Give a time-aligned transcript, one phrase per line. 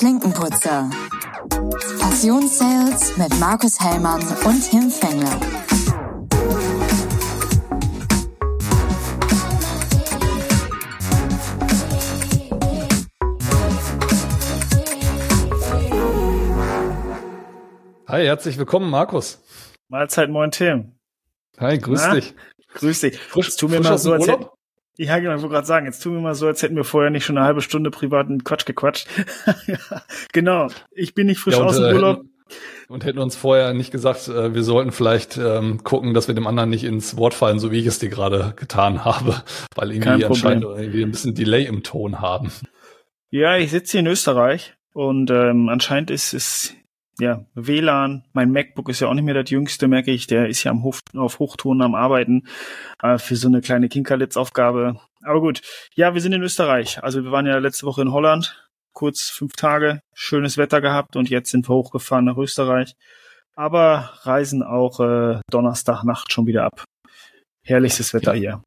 [0.00, 0.88] Klinkenputzer.
[2.00, 5.38] Passionssales mit Markus Hellmann und Tim Fengler.
[18.08, 19.42] Hi, herzlich willkommen, Markus.
[19.88, 20.98] Mahlzeit, moin Tim.
[21.58, 22.14] Hi, grüß Na?
[22.14, 22.34] dich.
[22.72, 23.18] Grüß dich.
[23.18, 24.46] Frisch, tu mir mal so, als hätten,
[25.02, 27.10] ja, genau, ich wollte gerade sagen, jetzt tun wir mal so, als hätten wir vorher
[27.10, 29.08] nicht schon eine halbe Stunde privaten Quatsch gequatscht.
[30.32, 32.24] genau, ich bin nicht frisch ja, und, aus dem äh, Urlaub.
[32.88, 36.46] Und hätten uns vorher nicht gesagt, äh, wir sollten vielleicht ähm, gucken, dass wir dem
[36.46, 39.42] anderen nicht ins Wort fallen, so wie ich es dir gerade getan habe,
[39.74, 42.52] weil irgendwie anscheinend irgendwie ein bisschen Delay im Ton haben.
[43.30, 46.74] Ja, ich sitze hier in Österreich und ähm, anscheinend ist es
[47.20, 50.64] ja, WLAN, mein MacBook ist ja auch nicht mehr das jüngste, merke ich, der ist
[50.64, 52.46] ja am Hof, auf Hochton am Arbeiten
[53.02, 55.00] äh, für so eine kleine Kinkerlitz-Aufgabe.
[55.22, 55.60] Aber gut,
[55.94, 57.02] ja, wir sind in Österreich.
[57.02, 61.28] Also wir waren ja letzte Woche in Holland, kurz fünf Tage, schönes Wetter gehabt und
[61.28, 62.94] jetzt sind wir hochgefahren nach Österreich.
[63.54, 66.84] Aber reisen auch äh, Donnerstagnacht schon wieder ab.
[67.62, 68.40] Herrlichstes Wetter ja.
[68.40, 68.62] hier.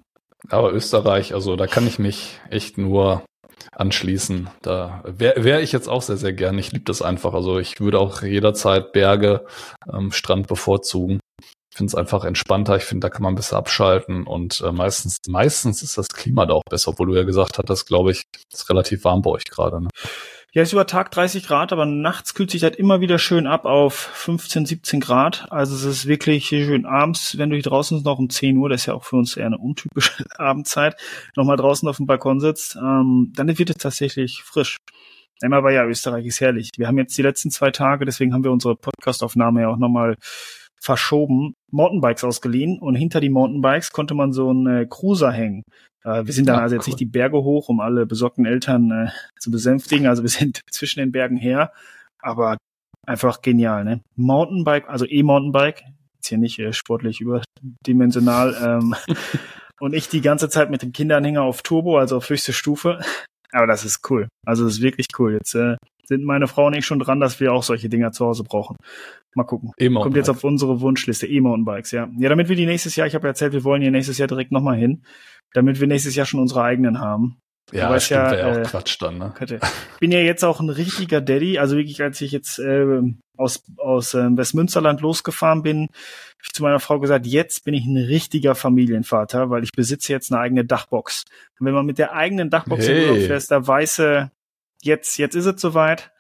[0.50, 3.24] Aber Österreich, also da kann ich mich echt nur
[3.76, 4.50] anschließen.
[4.62, 6.58] Da wäre wär ich jetzt auch sehr, sehr gern.
[6.58, 7.34] Ich liebe das einfach.
[7.34, 9.46] Also ich würde auch jederzeit Berge,
[9.92, 11.20] ähm, Strand bevorzugen.
[11.42, 12.78] Ich finde es einfach entspannter.
[12.78, 16.54] Ich finde, da kann man besser abschalten und äh, meistens, meistens ist das Klima da
[16.54, 19.82] auch besser, obwohl du ja gesagt hattest, glaube ich, ist relativ warm bei euch gerade.
[19.82, 19.90] Ne?
[20.56, 23.66] Ja, ist über Tag 30 Grad, aber nachts kühlt sich halt immer wieder schön ab
[23.66, 25.52] auf 15, 17 Grad.
[25.52, 28.82] Also es ist wirklich schön abends, wenn du hier draußen noch um 10 Uhr, das
[28.82, 30.96] ist ja auch für uns eher eine untypische Abendzeit,
[31.36, 34.78] nochmal draußen auf dem Balkon sitzt, ähm, dann wird es tatsächlich frisch.
[35.42, 36.70] Immer aber ja, Österreich ist herrlich.
[36.78, 40.18] Wir haben jetzt die letzten zwei Tage, deswegen haben wir unsere Podcastaufnahme ja auch nochmal
[40.84, 45.64] verschoben, Mountainbikes ausgeliehen und hinter die Mountainbikes konnte man so einen äh, Cruiser hängen.
[46.04, 46.92] Äh, wir sind dann ja, also jetzt cool.
[46.92, 49.10] nicht die Berge hoch, um alle besorgten Eltern äh,
[49.40, 50.08] zu besänftigen.
[50.08, 51.72] Also wir sind zwischen den Bergen her,
[52.22, 52.58] aber
[53.08, 54.02] einfach genial, ne?
[54.18, 55.84] Mountainbike, also E-Mountainbike,
[56.16, 58.56] jetzt hier nicht äh, sportlich überdimensional.
[58.62, 58.96] Ähm,
[59.80, 63.00] und ich die ganze Zeit mit dem Kinderanhänger auf Turbo, also auf höchste Stufe.
[63.54, 64.28] Aber das ist cool.
[64.46, 65.34] Also das ist wirklich cool.
[65.34, 65.78] Jetzt äh,
[66.14, 68.76] sind meine Frau und ich schon dran, dass wir auch solche Dinger zu Hause brauchen.
[69.36, 69.72] Mal gucken.
[69.96, 71.28] Kommt jetzt auf unsere Wunschliste.
[71.28, 72.08] E-Mountainbikes, ja.
[72.18, 74.28] Ja, damit wir die nächstes Jahr, ich habe ja erzählt, wir wollen hier nächstes Jahr
[74.28, 75.04] direkt nochmal hin,
[75.54, 77.38] damit wir nächstes Jahr schon unsere eigenen haben.
[77.72, 79.34] Ja, das stimmt, ja, ja auch äh, Quatsch dann, ne?
[79.40, 83.02] Ich bin ja jetzt auch ein richtiger Daddy, also wirklich, als ich jetzt äh,
[83.38, 87.86] aus, aus äh, Westmünsterland losgefahren bin, habe ich zu meiner Frau gesagt, jetzt bin ich
[87.86, 91.24] ein richtiger Familienvater, weil ich besitze jetzt eine eigene Dachbox.
[91.60, 93.22] Und wenn man mit der eigenen Dachbox hey.
[93.22, 94.30] in fährt, da weiße,
[94.84, 96.12] jetzt, jetzt ist es soweit.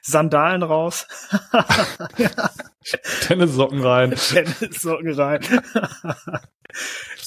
[0.00, 1.06] Sandalen raus.
[3.22, 4.10] Tennissocken rein.
[4.10, 5.40] Tennissocken rein.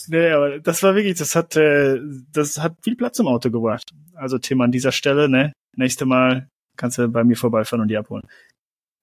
[0.07, 2.00] nee, aber das war wirklich, das hat, äh,
[2.34, 3.91] das hat viel Platz im Auto gebracht.
[4.13, 7.97] Also Tim, an dieser Stelle, ne, nächste Mal kannst du bei mir vorbeifahren und die
[7.97, 8.23] abholen.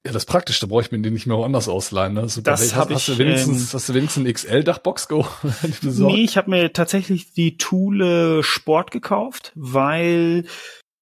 [0.04, 2.14] Ja, das Praktische, da brauche ich mir die nicht mehr woanders ausleihen.
[2.14, 2.28] Ne?
[2.28, 2.50] Super.
[2.50, 2.98] Das habe ich.
[2.98, 5.06] Hast du wenigstens, ähm, hast du wenigstens ein XL-Dachbox
[5.80, 6.14] besorgt?
[6.14, 10.44] Nee, ich habe mir tatsächlich die Thule Sport gekauft, weil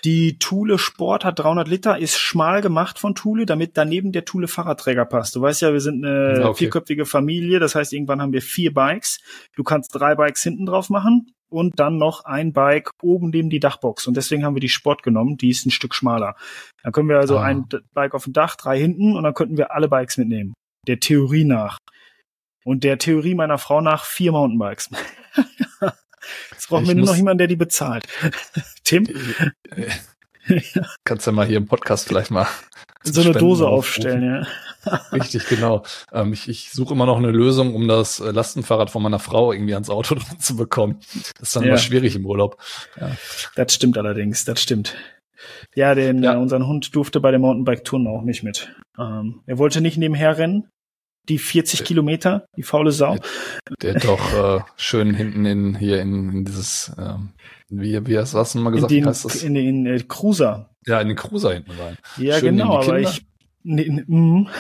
[0.05, 4.49] die Thule Sport hat 300 Liter, ist schmal gemacht von Thule, damit daneben der Thule
[4.49, 5.37] Fahrradträger passt.
[5.37, 6.59] Du weißt ja, wir sind eine okay.
[6.59, 9.21] vierköpfige Familie, das heißt, irgendwann haben wir vier Bikes.
[9.57, 13.61] Du kannst drei Bikes hinten drauf machen und dann noch ein Bike oben neben die
[13.61, 14.07] Dachbox.
[14.07, 16.37] Und deswegen haben wir die Sport genommen, die ist ein Stück schmaler.
[16.83, 17.45] Dann können wir also ah.
[17.45, 20.55] ein Bike auf dem Dach, drei hinten und dann könnten wir alle Bikes mitnehmen.
[20.87, 21.79] Der Theorie nach.
[22.65, 24.91] Und der Theorie meiner Frau nach vier Mountainbikes.
[26.53, 28.05] Jetzt brauchen wir nur noch jemanden, der die bezahlt.
[28.85, 29.07] Tim?
[31.05, 32.47] Kannst du mal hier im Podcast vielleicht mal
[33.03, 34.97] so eine Dose aufstellen, ja.
[35.13, 35.85] Richtig, genau.
[36.13, 39.53] Ähm, ich, ich suche immer noch eine Lösung, um das äh, Lastenfahrrad von meiner Frau
[39.53, 40.99] irgendwie ans Auto zu bekommen.
[41.39, 41.71] Das ist dann ja.
[41.71, 42.59] immer schwierig im Urlaub.
[43.01, 43.11] Ja.
[43.57, 44.97] Das stimmt allerdings, das stimmt.
[45.75, 46.35] Ja, den, ja.
[46.35, 48.75] Äh, unseren Hund durfte bei der Mountainbike-Touren auch nicht mit.
[48.99, 50.69] Ähm, er wollte nicht nebenher rennen,
[51.29, 53.17] die 40 Kilometer, die faule Sau.
[53.83, 57.31] Der, der doch äh, schön hinten in hier in, in dieses, ähm,
[57.69, 58.91] wie, wie hast du das mal gesagt?
[58.93, 59.43] In den, heißt das?
[59.43, 60.71] In den äh, Cruiser.
[60.87, 61.97] Ja, in den Cruiser hinten rein.
[62.17, 63.27] Ja, schön genau, aber ich,
[63.63, 64.51] ne, mh,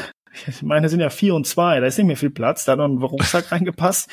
[0.63, 2.87] meine sind ja vier und zwei, da ist nicht mehr viel Platz, da hat noch
[2.87, 4.09] ein Rucksack reingepasst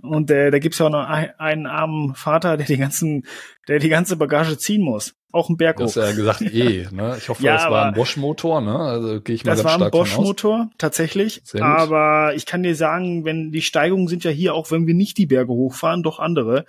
[0.00, 3.26] und äh, da gibt's ja auch noch ein, einen armen Vater, der die ganzen,
[3.68, 5.14] der die ganze Bagage ziehen muss.
[5.32, 5.80] Auch ein Berg hoch.
[5.80, 7.16] Du hast ja gesagt eh, ne?
[7.18, 8.78] Ich hoffe, ja, das war ein Bosch-Motor, ne?
[8.78, 11.42] Also gehe ich mal Das war ein Bosch-Motor, tatsächlich.
[11.60, 15.16] Aber ich kann dir sagen, wenn die Steigungen sind ja hier, auch wenn wir nicht
[15.18, 16.66] die Berge hochfahren, doch andere.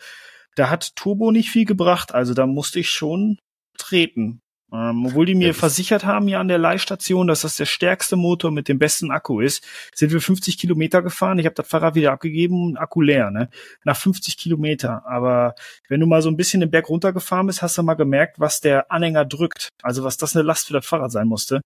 [0.56, 3.38] Da hat Turbo nicht viel gebracht, also da musste ich schon
[3.77, 4.43] treten.
[4.74, 8.16] Ähm, obwohl die mir Ja, versichert haben ja an der Leihstation, dass das der stärkste
[8.16, 11.38] Motor mit dem besten Akku ist, sind wir 50 Kilometer gefahren.
[11.38, 13.50] Ich habe das Fahrrad wieder abgegeben, Akku leer, ne?
[13.84, 15.04] Nach 50 Kilometer.
[15.06, 15.54] Aber
[15.90, 18.62] wenn du mal so ein bisschen den Berg runtergefahren bist, hast du mal gemerkt, was
[18.62, 19.70] der Anhänger drückt.
[19.84, 21.62] Also was das eine Last für das Fahrrad sein musste.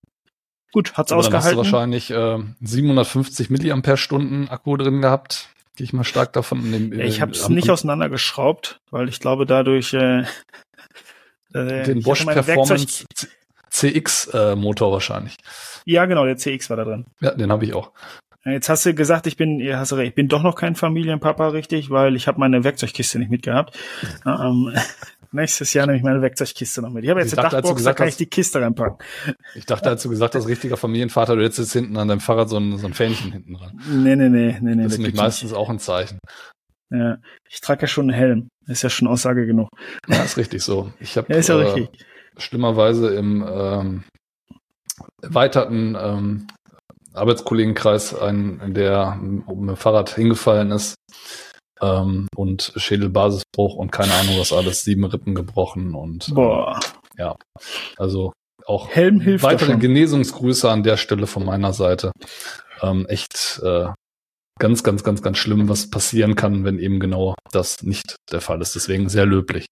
[0.73, 1.71] Gut, hat's Aber dann hast du ausgehalten.
[1.71, 5.49] wahrscheinlich äh, 750 Milliampere-Stunden Akku drin gehabt.
[5.77, 6.73] Gehe ich mal stark davon.
[6.73, 10.23] In dem, Ich habe es nicht auseinandergeschraubt, weil ich glaube, dadurch äh,
[11.53, 13.05] äh, den Bosch Performance
[13.69, 15.35] CX äh, Motor wahrscheinlich.
[15.85, 17.05] Ja, genau, der CX war da drin.
[17.21, 17.91] Ja, den habe ich auch.
[18.45, 20.75] Jetzt hast du gesagt, ich bin, ja, hast du recht, ich bin doch noch kein
[20.75, 23.77] Familienpapa, richtig, weil ich habe meine Werkzeugkiste nicht mitgehabt.
[24.25, 24.73] ähm,
[25.31, 27.03] nächstes Jahr nehme ich meine Werkzeugkiste noch mit.
[27.03, 29.05] Ich habe jetzt Ich eine dachte, Dachbox, da gesagt kann ich die Kiste reinpacken.
[29.55, 32.47] Ich dachte, als du gesagt hast, richtiger Familienvater, du hättest jetzt hinten an deinem Fahrrad
[32.47, 33.81] so ein, so ein Fähnchen hinten dran.
[33.89, 34.83] Nee, nee, nee, nee, nee.
[34.83, 36.19] Das ist nämlich meistens auch ein Zeichen.
[36.89, 37.17] Ja,
[37.49, 38.47] ich trage ja schon einen Helm.
[38.67, 39.69] Ist ja schon Aussage genug.
[40.07, 40.91] Ja, ist richtig so.
[40.99, 42.05] Ich habe Ja, ist ja äh, richtig.
[42.37, 44.03] schlimmerweise im ähm,
[45.21, 46.47] erweiterten ähm,
[47.13, 50.95] Arbeitskollegenkreis einen, der mit dem Fahrrad hingefallen ist
[51.81, 56.79] ähm, und Schädelbasisbruch und keine Ahnung was alles, sieben Rippen gebrochen und Boah.
[57.17, 57.35] ähm,
[57.97, 58.33] also
[58.65, 59.77] auch Helm hilft weitere.
[59.77, 62.11] Genesungsgrüße an der Stelle von meiner Seite.
[62.81, 63.87] Ähm, echt äh,
[64.59, 68.61] ganz, ganz, ganz, ganz schlimm, was passieren kann, wenn eben genau das nicht der Fall
[68.61, 68.75] ist.
[68.75, 69.65] Deswegen sehr löblich.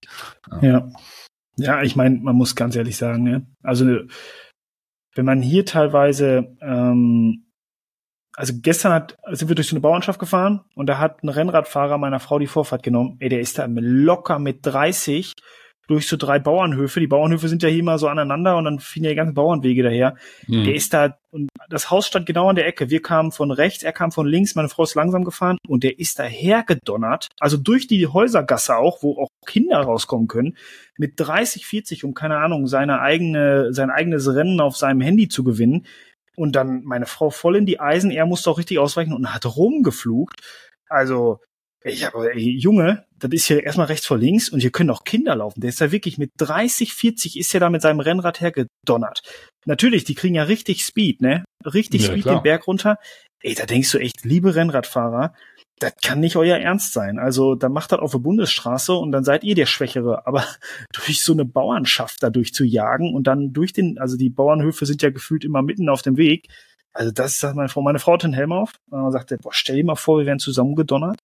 [0.60, 0.88] Ja.
[1.58, 3.46] Ja, ich meine, man muss ganz ehrlich sagen, ne?
[3.62, 3.86] also
[5.14, 7.46] wenn man hier teilweise, ähm,
[8.36, 11.96] also gestern hat, sind wir durch so eine Bauernschaft gefahren und da hat ein Rennradfahrer
[11.96, 13.16] meiner Frau die Vorfahrt genommen.
[13.20, 15.32] Ey, der ist da locker mit 30
[15.86, 17.00] durch so drei Bauernhöfe.
[17.00, 19.82] Die Bauernhöfe sind ja hier immer so aneinander und dann fielen ja die ganzen Bauernwege
[19.82, 20.16] daher.
[20.46, 20.64] Hm.
[20.64, 22.90] Der ist da, und das Haus stand genau an der Ecke.
[22.90, 25.98] Wir kamen von rechts, er kam von links, meine Frau ist langsam gefahren und der
[25.98, 27.28] ist daher gedonnert.
[27.38, 30.56] Also durch die Häusergasse auch, wo auch Kinder rauskommen können,
[30.98, 35.44] mit 30, 40, um keine Ahnung, seine eigene, sein eigenes Rennen auf seinem Handy zu
[35.44, 35.86] gewinnen.
[36.36, 39.46] Und dann meine Frau voll in die Eisen, er musste auch richtig ausweichen und hat
[39.56, 40.42] rumgeflugt.
[40.88, 41.40] Also,
[41.90, 45.04] ich habe, ey, Junge, das ist hier erstmal rechts vor links und hier können auch
[45.04, 45.60] Kinder laufen.
[45.60, 49.22] Der ist da wirklich mit 30, 40 ist er da mit seinem Rennrad hergedonnert.
[49.66, 51.44] Natürlich, die kriegen ja richtig Speed, ne?
[51.64, 52.38] Richtig Ja, Speed klar.
[52.38, 52.98] den Berg runter.
[53.42, 55.34] Ey, da denkst du echt, liebe Rennradfahrer,
[55.78, 57.18] das kann nicht euer Ernst sein.
[57.18, 60.26] Also, dann macht das auf der Bundesstraße und dann seid ihr der Schwächere.
[60.26, 60.44] Aber
[60.92, 65.02] durch so eine Bauernschaft dadurch zu jagen und dann durch den, also die Bauernhöfe sind
[65.02, 66.48] ja gefühlt immer mitten auf dem Weg.
[66.96, 67.82] Also das sagt meine Frau.
[67.82, 70.38] Meine Frau hat den Helm auf und sagte, boah, stell dir mal vor, wir wären
[70.38, 71.18] zusammengedonnert.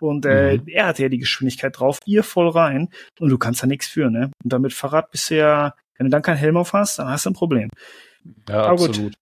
[0.00, 0.68] Und äh, Mhm.
[0.68, 2.88] er hatte ja die Geschwindigkeit drauf, ihr voll rein
[3.18, 4.30] und du kannst da nichts für, ne?
[4.42, 7.34] Und damit Fahrrad ja, wenn du dann keinen Helm auf hast, dann hast du ein
[7.34, 7.68] Problem.
[8.48, 8.90] Ja, Aber gut.
[8.90, 9.14] absolut.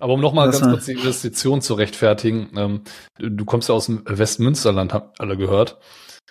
[0.00, 2.82] Aber um nochmal ganz kurz die Investition zu rechtfertigen, ähm,
[3.18, 5.78] du, kommst ja aus dem Westmünsterland, habt alle gehört.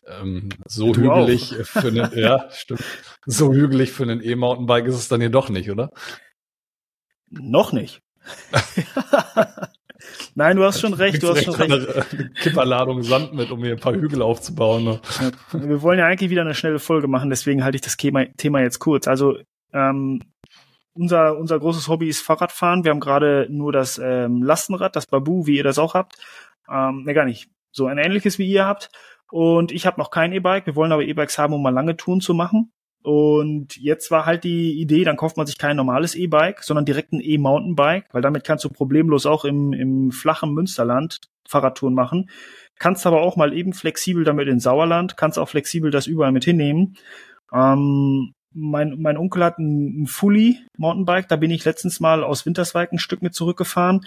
[0.07, 2.81] Ähm, so Du hügelig für einen, ja, stimmt.
[3.25, 5.91] So hügelig für einen E-Mountainbike ist es dann hier doch nicht, oder?
[7.29, 7.99] Noch nicht.
[10.35, 11.71] Nein, du hast schon recht, du hast schon recht.
[11.71, 14.83] Eine, Kipperladung Sand mit, um hier ein paar Hügel aufzubauen.
[14.83, 15.01] Ne?
[15.51, 18.61] Wir wollen ja eigentlich wieder eine schnelle Folge machen, deswegen halte ich das Thema, Thema
[18.61, 19.07] jetzt kurz.
[19.07, 19.37] Also
[19.73, 20.21] ähm,
[20.93, 22.83] unser, unser großes Hobby ist Fahrradfahren.
[22.83, 26.17] Wir haben gerade nur das ähm, Lastenrad, das Babu, wie ihr das auch habt.
[26.69, 27.49] Ähm, ne, gar nicht.
[27.71, 28.89] So ein ähnliches wie ihr habt.
[29.31, 30.65] Und ich habe noch kein E-Bike.
[30.65, 32.71] Wir wollen aber E-Bikes haben, um mal lange Touren zu machen.
[33.03, 37.13] Und jetzt war halt die Idee, dann kauft man sich kein normales E-Bike, sondern direkt
[37.13, 42.29] ein E-Mountainbike, weil damit kannst du problemlos auch im, im flachen Münsterland Fahrradtouren machen.
[42.79, 46.43] Kannst aber auch mal eben flexibel damit in Sauerland, kannst auch flexibel das überall mit
[46.43, 46.97] hinnehmen.
[47.53, 52.45] Ähm, mein, mein Onkel hat ein, ein Fully Mountainbike, da bin ich letztens mal aus
[52.45, 54.05] Winterswijk ein Stück mit zurückgefahren.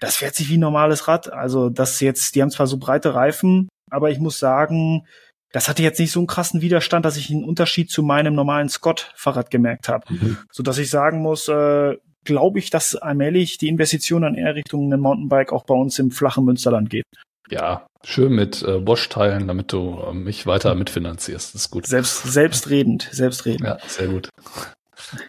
[0.00, 1.32] Das fährt sich wie ein normales Rad.
[1.32, 5.06] Also das jetzt, die haben zwar so breite Reifen, aber ich muss sagen,
[5.52, 8.68] das hatte jetzt nicht so einen krassen Widerstand, dass ich einen Unterschied zu meinem normalen
[8.68, 10.06] Scott-Fahrrad gemerkt habe.
[10.50, 14.92] So dass ich sagen muss, äh, glaube ich, dass allmählich die Investition an eher Richtung
[14.92, 17.04] ein Mountainbike auch bei uns im flachen Münsterland geht.
[17.50, 21.54] Ja, schön mit äh, Bosch-Teilen, damit du äh, mich weiter mitfinanzierst.
[21.54, 21.86] Das ist gut.
[21.86, 23.62] Selbst, selbstredend, selbstredend.
[23.62, 24.30] Ja, sehr gut.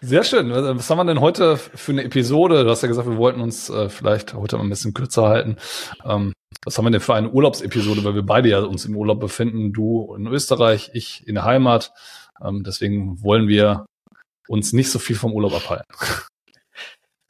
[0.00, 0.50] Sehr schön.
[0.50, 2.64] Was haben wir denn heute für eine Episode?
[2.64, 5.56] Du hast ja gesagt, wir wollten uns äh, vielleicht heute mal ein bisschen kürzer halten.
[6.04, 6.32] Ähm,
[6.64, 9.72] was haben wir denn für eine Urlaubsepisode, weil wir beide ja uns im Urlaub befinden.
[9.72, 11.92] Du in Österreich, ich in der Heimat.
[12.42, 13.86] Ähm, deswegen wollen wir
[14.48, 15.86] uns nicht so viel vom Urlaub abhalten.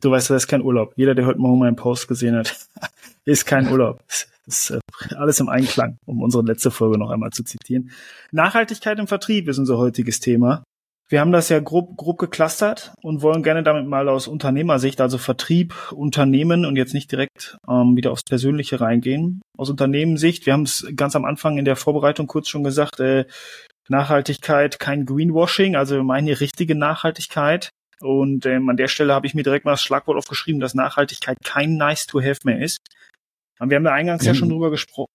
[0.01, 0.93] Du weißt, das ist kein Urlaub.
[0.97, 2.69] Jeder, der heute Morgen meinen Post gesehen hat,
[3.25, 4.03] ist kein Urlaub.
[4.07, 4.81] Das ist äh,
[5.17, 7.91] alles im Einklang, um unsere letzte Folge noch einmal zu zitieren.
[8.31, 10.63] Nachhaltigkeit im Vertrieb ist unser heutiges Thema.
[11.09, 15.19] Wir haben das ja grob, grob geclustert und wollen gerne damit mal aus Unternehmersicht, also
[15.19, 19.43] Vertrieb, Unternehmen und jetzt nicht direkt ähm, wieder aufs Persönliche reingehen.
[19.59, 23.27] Aus Unternehmenssicht, wir haben es ganz am Anfang in der Vorbereitung kurz schon gesagt, äh,
[23.89, 27.69] Nachhaltigkeit, kein Greenwashing, also wir meinen hier richtige Nachhaltigkeit.
[28.01, 31.39] Und ähm, an der Stelle habe ich mir direkt mal das Schlagwort aufgeschrieben, dass Nachhaltigkeit
[31.45, 32.79] kein nice to have mehr ist.
[33.61, 34.29] Wir haben ja eingangs mhm.
[34.29, 35.13] ja schon drüber gesprochen.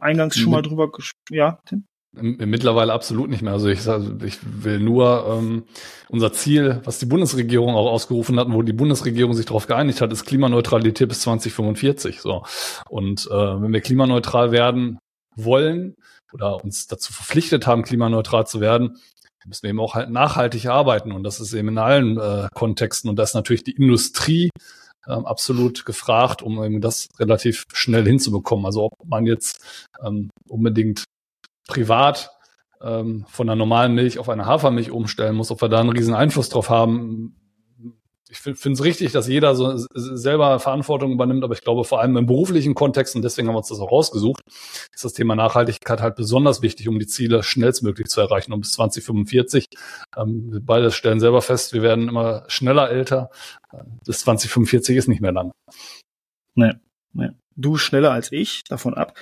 [0.00, 0.40] Eingangs mhm.
[0.40, 1.34] schon mal drüber gesprochen.
[1.34, 1.84] Ja, Tim?
[2.18, 3.52] Mittlerweile absolut nicht mehr.
[3.52, 3.80] Also ich,
[4.24, 5.64] ich will nur ähm,
[6.08, 10.12] unser Ziel, was die Bundesregierung auch ausgerufen hat, wo die Bundesregierung sich darauf geeinigt hat,
[10.12, 12.20] ist Klimaneutralität bis 2045.
[12.20, 12.44] So
[12.88, 14.98] und äh, wenn wir klimaneutral werden
[15.36, 15.94] wollen
[16.32, 18.98] oder uns dazu verpflichtet haben, klimaneutral zu werden,
[19.46, 23.08] müssen wir eben auch halt nachhaltig arbeiten und das ist eben in allen äh, Kontexten
[23.08, 24.50] und da ist natürlich die Industrie
[25.08, 28.66] ähm, absolut gefragt, um eben das relativ schnell hinzubekommen.
[28.66, 29.60] Also ob man jetzt
[30.04, 31.04] ähm, unbedingt
[31.66, 32.30] privat
[32.82, 36.14] ähm, von einer normalen Milch auf eine Hafermilch umstellen muss, ob wir da einen riesen
[36.14, 37.36] Einfluss drauf haben.
[38.28, 42.16] Ich finde es richtig, dass jeder so selber Verantwortung übernimmt, aber ich glaube vor allem
[42.16, 44.42] im beruflichen Kontext, und deswegen haben wir uns das auch rausgesucht,
[44.92, 48.72] ist das Thema Nachhaltigkeit halt besonders wichtig, um die Ziele schnellstmöglich zu erreichen, um bis
[48.72, 49.68] 2045.
[50.16, 53.30] Ähm, wir beide stellen selber fest, wir werden immer schneller älter.
[54.04, 55.52] Bis 2045 ist nicht mehr lang.
[56.56, 56.72] Nee,
[57.12, 57.30] nee.
[57.54, 59.16] Du schneller als ich, davon ab.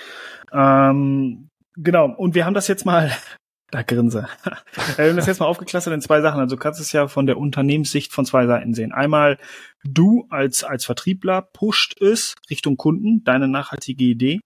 [0.51, 3.11] Ähm, Genau, und wir haben das jetzt mal,
[3.71, 4.27] da grinse,
[4.95, 6.39] wir haben das jetzt mal aufgeklustert in zwei Sachen.
[6.39, 8.91] Also du kannst es ja von der Unternehmenssicht von zwei Seiten sehen.
[8.91, 9.37] Einmal
[9.83, 14.39] du als, als Vertriebler pusht es Richtung Kunden, deine nachhaltige Idee.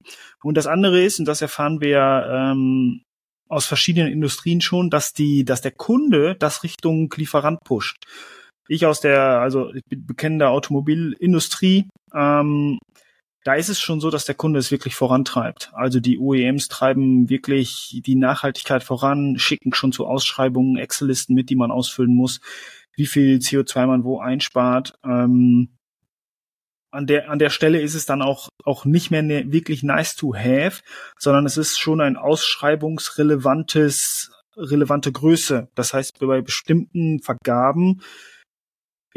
[0.44, 3.02] Und das andere ist, und das erfahren wir ähm,
[3.50, 7.98] aus verschiedenen Industrien schon, dass die, dass der Kunde das Richtung Lieferant pusht.
[8.68, 12.78] Ich aus der, also ich bin bekennender Automobilindustrie, ähm,
[13.50, 15.72] da ist es schon so, dass der Kunde es wirklich vorantreibt.
[15.74, 21.56] Also die OEMs treiben wirklich die Nachhaltigkeit voran, schicken schon zu Ausschreibungen Excel-Listen mit, die
[21.56, 22.42] man ausfüllen muss,
[22.96, 25.00] wie viel CO2 man wo einspart.
[25.04, 25.70] Ähm,
[26.92, 30.16] an der, an der Stelle ist es dann auch, auch nicht mehr ne, wirklich nice
[30.16, 30.84] to have,
[31.18, 35.70] sondern es ist schon ein ausschreibungsrelevantes, relevante Größe.
[35.74, 38.02] Das heißt, bei bestimmten Vergaben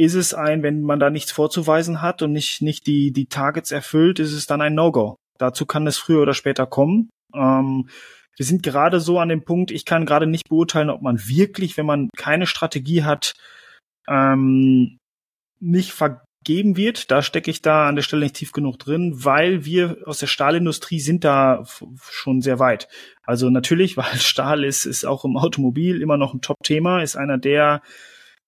[0.02, 3.70] ist es ein, wenn man da nichts vorzuweisen hat und nicht, nicht die, die Targets
[3.70, 5.16] erfüllt, ist es dann ein No-Go.
[5.38, 7.08] Dazu kann es früher oder später kommen.
[7.34, 7.88] Ähm,
[8.36, 11.76] wir sind gerade so an dem Punkt, ich kann gerade nicht beurteilen, ob man wirklich,
[11.76, 13.34] wenn man keine Strategie hat,
[14.08, 14.98] ähm,
[15.60, 17.10] nicht vergeben wird.
[17.12, 20.26] Da stecke ich da an der Stelle nicht tief genug drin, weil wir aus der
[20.26, 21.64] Stahlindustrie sind da
[22.10, 22.88] schon sehr weit.
[23.22, 27.38] Also natürlich, weil Stahl ist, ist auch im Automobil immer noch ein Top-Thema, ist einer
[27.38, 27.82] der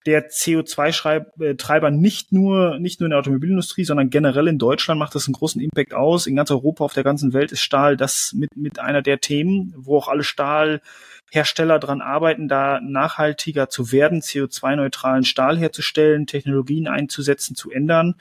[0.06, 5.26] der CO2-Treiber nicht nur, nicht nur in der Automobilindustrie, sondern generell in Deutschland macht das
[5.26, 6.26] einen großen Impact aus.
[6.26, 9.74] In ganz Europa, auf der ganzen Welt ist Stahl das mit, mit einer der Themen,
[9.76, 17.54] wo auch alle Stahlhersteller dran arbeiten, da nachhaltiger zu werden, CO2-neutralen Stahl herzustellen, Technologien einzusetzen,
[17.54, 18.16] zu ändern.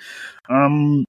[0.49, 1.05] Ähm,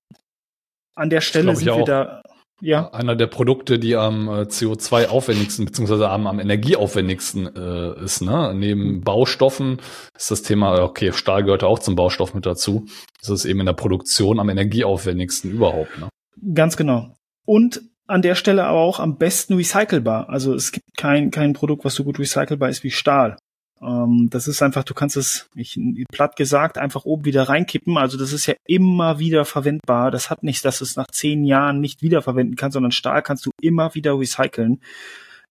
[0.97, 2.23] an der Stelle sind wir da
[2.65, 2.91] ja.
[2.93, 8.23] einer der Produkte, die am äh, CO2 aufwendigsten beziehungsweise am, am energieaufwendigsten äh, ist.
[8.23, 8.53] Ne?
[8.55, 9.01] Neben mhm.
[9.03, 9.81] Baustoffen
[10.17, 12.87] ist das Thema, okay, Stahl gehört auch zum Baustoff mit dazu.
[13.21, 15.99] Das ist eben in der Produktion am energieaufwendigsten überhaupt.
[15.99, 16.09] Ne?
[16.55, 17.15] Ganz genau.
[17.45, 20.29] Und an der Stelle aber auch am besten recycelbar.
[20.29, 23.37] Also es gibt kein, kein Produkt, was so gut recycelbar ist wie Stahl.
[23.85, 25.79] Ähm, das ist einfach, du kannst es, ich,
[26.11, 27.99] platt gesagt, einfach oben wieder reinkippen.
[27.99, 30.11] Also das ist ja immer wieder verwendbar.
[30.11, 33.47] Das hat nicht, dass du es nach zehn Jahren nicht wiederverwenden kannst, sondern Stahl kannst
[33.47, 34.81] du immer wieder recyceln.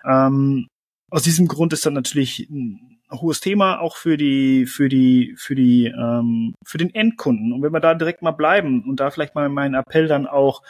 [0.05, 0.67] Ähm,
[1.09, 5.53] aus diesem Grund ist dann natürlich ein hohes Thema auch für die, für die, für
[5.53, 7.53] die, ähm, für den Endkunden.
[7.53, 10.63] Und wenn wir da direkt mal bleiben und da vielleicht mal meinen Appell dann auch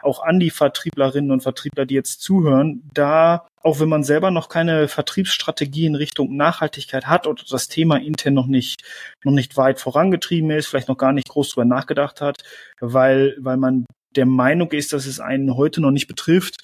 [0.00, 4.48] auch an die Vertrieblerinnen und Vertriebler, die jetzt zuhören, da, auch wenn man selber noch
[4.48, 8.82] keine Vertriebsstrategie in Richtung Nachhaltigkeit hat oder das Thema intern noch nicht,
[9.24, 12.44] noch nicht weit vorangetrieben ist, vielleicht noch gar nicht groß drüber nachgedacht hat,
[12.80, 13.86] weil, weil man
[14.16, 16.58] der Meinung ist, dass es einen heute noch nicht betrifft,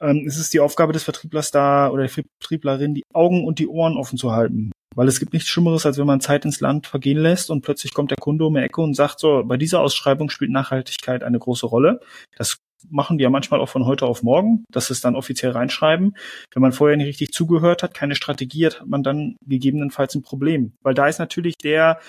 [0.00, 3.68] ähm, es ist die Aufgabe des Vertrieblers da oder der Vertrieblerin, die Augen und die
[3.68, 4.72] Ohren offen zu halten.
[4.94, 7.94] Weil es gibt nichts Schlimmeres, als wenn man Zeit ins Land vergehen lässt und plötzlich
[7.94, 11.38] kommt der Kunde um die Ecke und sagt so, bei dieser Ausschreibung spielt Nachhaltigkeit eine
[11.38, 12.00] große Rolle.
[12.36, 16.16] Das machen die ja manchmal auch von heute auf morgen, dass es dann offiziell reinschreiben.
[16.52, 20.22] Wenn man vorher nicht richtig zugehört hat, keine Strategie hat, hat man dann gegebenenfalls ein
[20.22, 20.72] Problem.
[20.82, 22.00] Weil da ist natürlich der,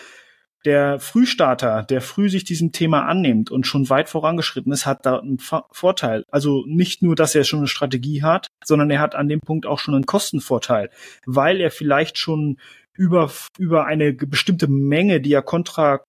[0.65, 5.19] der Frühstarter, der früh sich diesem Thema annimmt und schon weit vorangeschritten ist, hat da
[5.19, 6.23] einen Vorteil.
[6.29, 9.65] Also nicht nur, dass er schon eine Strategie hat, sondern er hat an dem Punkt
[9.65, 10.89] auch schon einen Kostenvorteil,
[11.25, 12.57] weil er vielleicht schon
[12.93, 16.01] über, über eine bestimmte Menge, die er kontra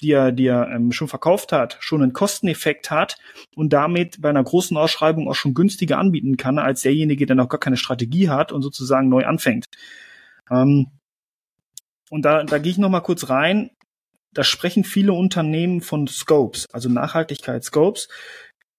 [0.00, 3.18] die er, die er ähm, schon verkauft hat, schon einen Kosteneffekt hat
[3.54, 7.50] und damit bei einer großen Ausschreibung auch schon günstiger anbieten kann, als derjenige, der noch
[7.50, 9.66] gar keine Strategie hat und sozusagen neu anfängt.
[10.50, 10.86] Ähm,
[12.08, 13.70] und da, da gehe ich noch mal kurz rein
[14.38, 18.08] da sprechen viele Unternehmen von Scopes, also Nachhaltigkeitsscopes.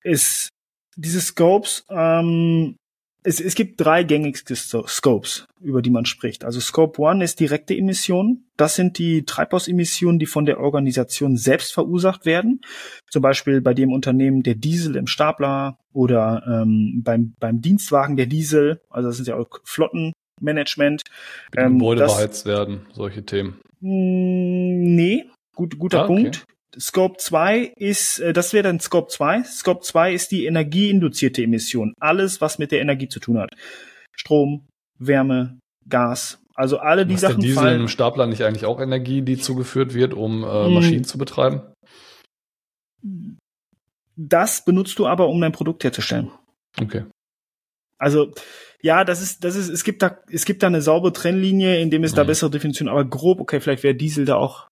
[0.02, 0.48] Ist
[0.96, 2.78] diese Scopes ähm,
[3.24, 6.46] es, es gibt drei gängigste Scopes, über die man spricht.
[6.46, 8.50] Also Scope One ist direkte Emissionen.
[8.56, 12.62] Das sind die Treibhausemissionen, die von der Organisation selbst verursacht werden.
[13.10, 18.28] Zum Beispiel bei dem Unternehmen der Diesel im Stapler oder ähm, beim, beim Dienstwagen der
[18.28, 18.80] Diesel.
[18.90, 21.02] Also das sind ja auch Flottenmanagement.
[21.58, 23.60] Ähm, Gebäude beheizt werden, solche Themen.
[23.82, 25.26] Hm, nee,
[25.60, 26.08] gut, guter okay.
[26.08, 26.46] Punkt.
[26.80, 29.44] Scope 2 ist, äh, das wäre dann Scope 2.
[29.44, 31.94] Scope 2 ist die energieinduzierte Emission.
[32.00, 33.50] Alles, was mit der Energie zu tun hat.
[34.16, 34.66] Strom,
[34.98, 36.40] Wärme, Gas.
[36.56, 37.42] Also alle die Was Sachen.
[37.42, 37.82] Der Diesel fallen.
[37.82, 40.74] im Stapler nicht eigentlich auch Energie, die zugeführt wird, um äh, hm.
[40.74, 41.62] Maschinen zu betreiben?
[44.16, 46.32] Das benutzt du aber, um dein Produkt herzustellen.
[46.80, 47.06] Okay.
[47.98, 48.32] Also,
[48.82, 51.90] ja, das ist, das ist, es gibt da, es gibt da eine saubere Trennlinie, in
[51.90, 52.18] dem es mhm.
[52.18, 54.70] da bessere Definitionen, aber grob, okay, vielleicht wäre Diesel da auch,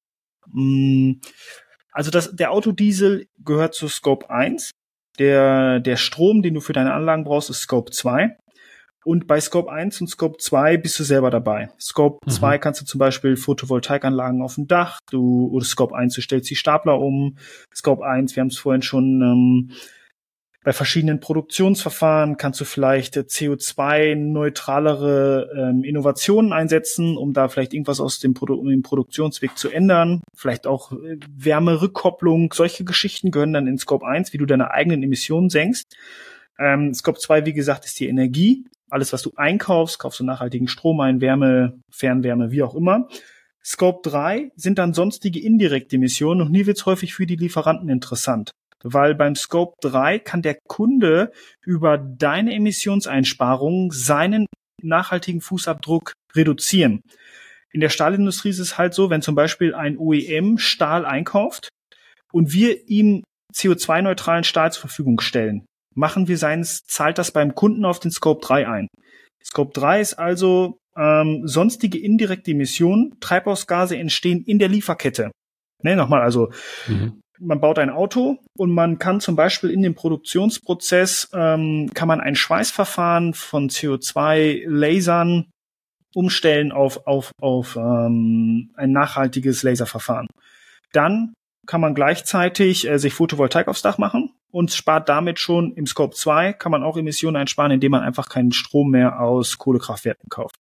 [1.92, 4.72] also das, der Autodiesel gehört zu Scope 1.
[5.20, 8.38] Der, der Strom, den du für deine Anlagen brauchst, ist Scope 2.
[9.08, 11.70] Und bei Scope 1 und Scope 2 bist du selber dabei.
[11.80, 12.30] Scope mhm.
[12.30, 16.50] 2 kannst du zum Beispiel Photovoltaikanlagen auf dem Dach, du, oder Scope 1, du stellst
[16.50, 17.38] die Stapler um.
[17.74, 19.72] Scope 1, wir haben es vorhin schon ähm,
[20.68, 28.02] bei verschiedenen Produktionsverfahren kannst du vielleicht äh, CO2-neutralere ähm, Innovationen einsetzen, um da vielleicht irgendwas
[28.02, 30.20] aus dem, Produ dem Produktionsweg zu ändern.
[30.36, 32.52] Vielleicht auch äh, Wärmerückkopplung.
[32.52, 35.96] Solche Geschichten gehören dann in Scope 1, wie du deine eigenen Emissionen senkst.
[36.60, 38.66] Ähm, Scope 2, wie gesagt, ist die Energie.
[38.90, 43.08] Alles, was du einkaufst, kaufst du nachhaltigen Strom ein, Wärme, Fernwärme, wie auch immer.
[43.64, 47.88] Scope 3 sind dann sonstige indirekte Emissionen und hier wird es häufig für die Lieferanten
[47.88, 48.52] interessant
[48.94, 51.32] weil beim Scope 3 kann der Kunde
[51.66, 54.48] über deine Emissionseinsparungen seinen
[54.82, 57.02] nachhaltigen Fußabdruck reduzieren.
[57.72, 61.70] In der Stahlindustrie ist es halt so, wenn zum Beispiel ein OEM Stahl einkauft
[62.32, 65.66] und wir ihm CO2-neutralen Stahl zur Verfügung stellen,
[65.96, 68.88] machen wir seins, zahlt das beim Kunden auf den Scope 3 ein.
[69.44, 75.32] Scope 3 ist also ähm, sonstige indirekte Emissionen, Treibhausgase entstehen in der Lieferkette.
[75.84, 76.52] Ne, nochmal, also
[76.88, 82.08] mhm man baut ein Auto und man kann zum Beispiel in dem Produktionsprozess ähm, kann
[82.08, 85.46] man ein Schweißverfahren von CO2-Lasern
[86.16, 90.28] umstellen auf auf auf ähm, ein nachhaltiges Laserverfahren.
[90.94, 91.34] Dann
[91.68, 96.16] kann man gleichzeitig äh, sich Photovoltaik aufs Dach machen und spart damit schon im Scope
[96.16, 100.56] 2 kann man auch Emissionen einsparen, indem man einfach keinen Strom mehr aus Kohlekraftwerken kauft.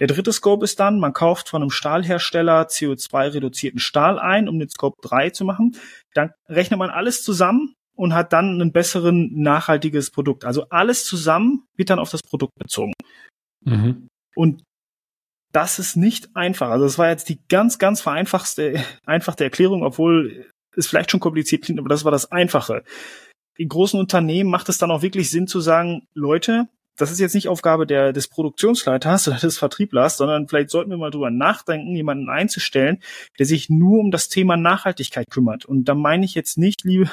[0.00, 4.68] Der dritte Scope ist dann, man kauft von einem Stahlhersteller CO2-reduzierten Stahl ein, um den
[4.68, 5.76] Scope 3 zu machen.
[6.14, 10.44] Dann rechnet man alles zusammen und hat dann ein besseren nachhaltiges Produkt.
[10.44, 12.92] Also alles zusammen wird dann auf das Produkt bezogen.
[13.64, 14.08] Mhm.
[14.34, 14.62] Und
[15.52, 16.70] das ist nicht einfach.
[16.70, 20.46] Also das war jetzt die ganz, ganz vereinfachste, einfachte Erklärung, obwohl
[20.76, 22.84] es vielleicht schon kompliziert klingt, aber das war das Einfache.
[23.58, 27.34] In großen Unternehmen macht es dann auch wirklich Sinn zu sagen, Leute, das ist jetzt
[27.34, 31.94] nicht Aufgabe der, des Produktionsleiters oder des Vertrieblers, sondern vielleicht sollten wir mal drüber nachdenken,
[31.94, 33.02] jemanden einzustellen,
[33.38, 35.64] der sich nur um das Thema Nachhaltigkeit kümmert.
[35.64, 37.10] Und da meine ich jetzt nicht, liebe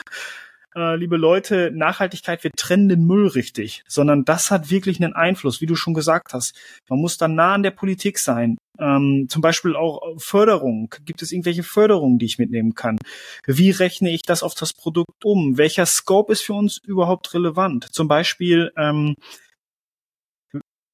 [0.76, 5.62] äh, liebe Leute, Nachhaltigkeit, wir trennen den Müll richtig, sondern das hat wirklich einen Einfluss,
[5.62, 6.54] wie du schon gesagt hast.
[6.90, 8.58] Man muss dann nah an der Politik sein.
[8.78, 10.94] Ähm, zum Beispiel auch Förderung.
[11.06, 12.98] Gibt es irgendwelche Förderungen, die ich mitnehmen kann?
[13.46, 15.58] Wie rechne ich das auf das Produkt um?
[15.58, 17.86] Welcher Scope ist für uns überhaupt relevant?
[17.94, 19.16] Zum Beispiel, ähm,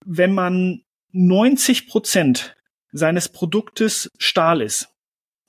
[0.06, 2.56] wenn man 90 Prozent
[2.92, 4.91] seines Produktes Stahl ist,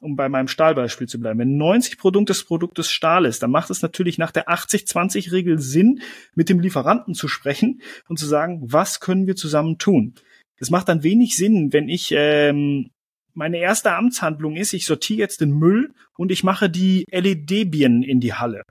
[0.02, 3.70] um bei meinem Stahlbeispiel zu bleiben, wenn 90 Prozent des Produktes Stahl ist, dann macht
[3.70, 6.02] es natürlich nach der 80-20-Regel Sinn,
[6.34, 10.14] mit dem Lieferanten zu sprechen und zu sagen, was können wir zusammen tun.
[10.58, 12.90] Es macht dann wenig Sinn, wenn ich ähm,
[13.34, 18.20] meine erste Amtshandlung ist, ich sortiere jetzt den Müll und ich mache die LED-Birnen in
[18.20, 18.64] die Halle.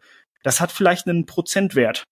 [0.43, 2.03] Das hat vielleicht einen Prozentwert.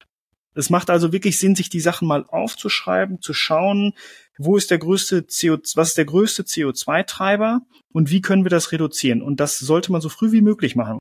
[0.56, 3.94] Es macht also wirklich Sinn, sich die Sachen mal aufzuschreiben, zu schauen,
[4.40, 7.62] wo ist der größte CO, was ist der größte CO2-Treiber
[7.94, 9.22] und wie können wir das reduzieren?
[9.22, 10.98] Und das sollte man so früh wie möglich machen.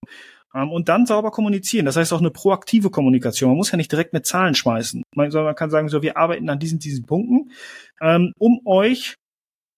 [0.55, 1.87] Ähm, und dann sauber kommunizieren.
[1.87, 3.51] Das heißt auch eine proaktive Kommunikation.
[3.51, 5.03] Man muss ja nicht direkt mit Zahlen schmeißen.
[5.15, 7.53] Man, man kann sagen, so, wir arbeiten an diesen, diesen Punkten,
[8.01, 9.15] ähm, um euch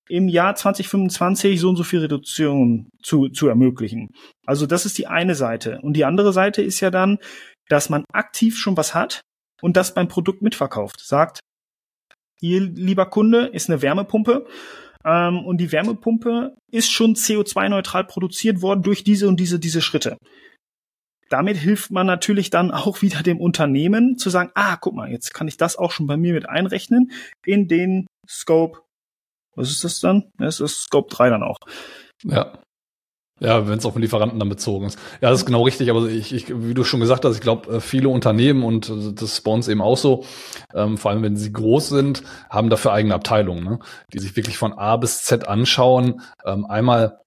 [0.08, 4.08] im Jahr 2025 so und so viel Reduktion zu, zu ermöglichen.
[4.46, 5.80] Also das ist die eine Seite.
[5.82, 7.18] Und die andere Seite ist ja dann,
[7.68, 9.20] dass man aktiv schon was hat,
[9.62, 11.00] und das beim Produkt mitverkauft.
[11.00, 11.40] Sagt,
[12.40, 14.46] ihr lieber Kunde ist eine Wärmepumpe
[15.04, 20.16] ähm, und die Wärmepumpe ist schon CO2-neutral produziert worden durch diese und diese, diese Schritte.
[21.28, 25.32] Damit hilft man natürlich dann auch wieder dem Unternehmen zu sagen, ah, guck mal, jetzt
[25.32, 27.12] kann ich das auch schon bei mir mit einrechnen
[27.44, 28.82] in den Scope.
[29.56, 30.30] Was ist das dann?
[30.38, 31.56] Das ist Scope 3 dann auch.
[32.24, 32.58] Ja.
[33.40, 34.98] Ja, wenn es auf den Lieferanten dann bezogen ist.
[35.22, 35.90] Ja, das ist genau richtig.
[35.90, 39.12] Aber ich, ich wie du schon gesagt hast, ich glaube, äh, viele Unternehmen und äh,
[39.14, 40.24] das ist bei uns eben auch so,
[40.74, 43.78] ähm, vor allem wenn sie groß sind, haben dafür eigene Abteilungen, ne?
[44.12, 46.20] die sich wirklich von A bis Z anschauen.
[46.44, 47.18] Ähm, einmal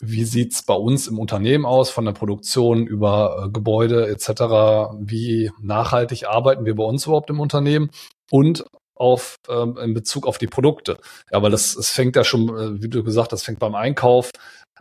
[0.00, 4.96] wie sieht's bei uns im Unternehmen aus, von der Produktion über äh, Gebäude etc.
[4.98, 7.90] Wie nachhaltig arbeiten wir bei uns überhaupt im Unternehmen?
[8.30, 8.64] Und
[8.96, 10.98] auf ähm, in Bezug auf die Produkte.
[11.30, 14.30] Ja, weil das es fängt ja schon, äh, wie du gesagt hast, fängt beim Einkauf,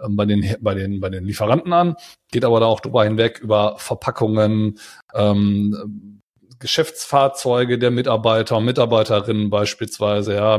[0.09, 1.95] bei den bei den bei den Lieferanten an,
[2.31, 4.79] geht aber da auch drüber hinweg über Verpackungen,
[5.13, 6.21] ähm,
[6.63, 10.57] Geschäftsfahrzeuge der Mitarbeiter und Mitarbeiterinnen beispielsweise, ja,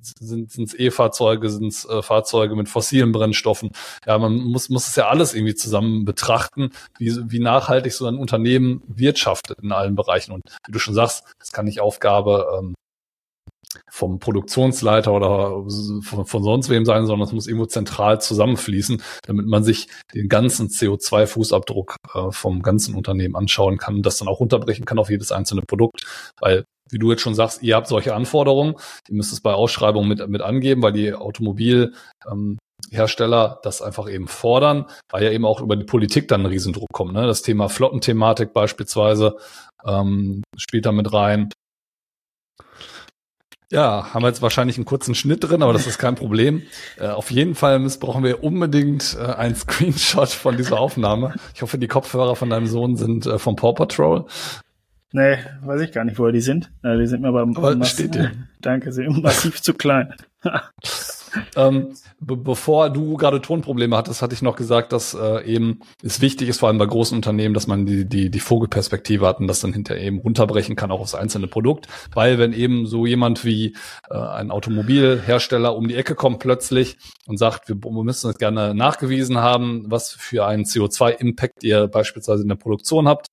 [0.00, 3.70] sind es E-Fahrzeuge, sind es äh, Fahrzeuge mit fossilen Brennstoffen.
[4.06, 8.18] Ja, man muss, muss es ja alles irgendwie zusammen betrachten, wie, wie nachhaltig so ein
[8.18, 10.30] Unternehmen wirtschaftet in allen Bereichen.
[10.30, 12.74] Und wie du schon sagst, das kann nicht Aufgabe ähm,
[13.90, 15.64] vom Produktionsleiter oder
[16.02, 20.28] von, von, sonst wem sein, sondern es muss irgendwo zentral zusammenfließen, damit man sich den
[20.28, 25.32] ganzen CO2-Fußabdruck äh, vom ganzen Unternehmen anschauen kann das dann auch runterbrechen kann auf jedes
[25.32, 26.04] einzelne Produkt.
[26.40, 28.74] Weil, wie du jetzt schon sagst, ihr habt solche Anforderungen,
[29.08, 31.94] ihr müsst es bei Ausschreibungen mit, mit angeben, weil die Automobil
[32.30, 32.58] ähm,
[32.90, 36.88] Hersteller das einfach eben fordern, weil ja eben auch über die Politik dann ein Riesendruck
[36.92, 37.12] kommt.
[37.12, 37.26] Ne?
[37.26, 39.36] Das Thema Flottenthematik beispielsweise
[39.86, 41.50] ähm, spielt da mit rein.
[43.72, 46.62] Ja, haben wir jetzt wahrscheinlich einen kurzen Schnitt drin, aber das ist kein Problem.
[46.98, 51.34] Äh, auf jeden Fall missbrauchen wir unbedingt äh, einen Screenshot von dieser Aufnahme.
[51.54, 54.26] Ich hoffe, die Kopfhörer von deinem Sohn sind äh, vom Paw Patrol.
[55.12, 56.70] Nee, weiß ich gar nicht, wo die sind.
[56.82, 58.32] Äh, die sind mir beim aber steht dir.
[58.60, 60.14] Danke, sie sind massiv zu klein.
[61.56, 66.20] ähm, be bevor du gerade Tonprobleme hattest, hatte ich noch gesagt, dass äh, eben es
[66.20, 69.46] wichtig ist, vor allem bei großen Unternehmen, dass man die, die, die Vogelperspektive hat und
[69.46, 71.88] das dann hinterher eben runterbrechen kann, auch aufs einzelne Produkt.
[72.14, 73.76] Weil wenn eben so jemand wie
[74.10, 78.74] äh, ein Automobilhersteller um die Ecke kommt plötzlich und sagt, wir, wir müssen es gerne
[78.74, 83.26] nachgewiesen haben, was für einen CO2-Impact ihr beispielsweise in der Produktion habt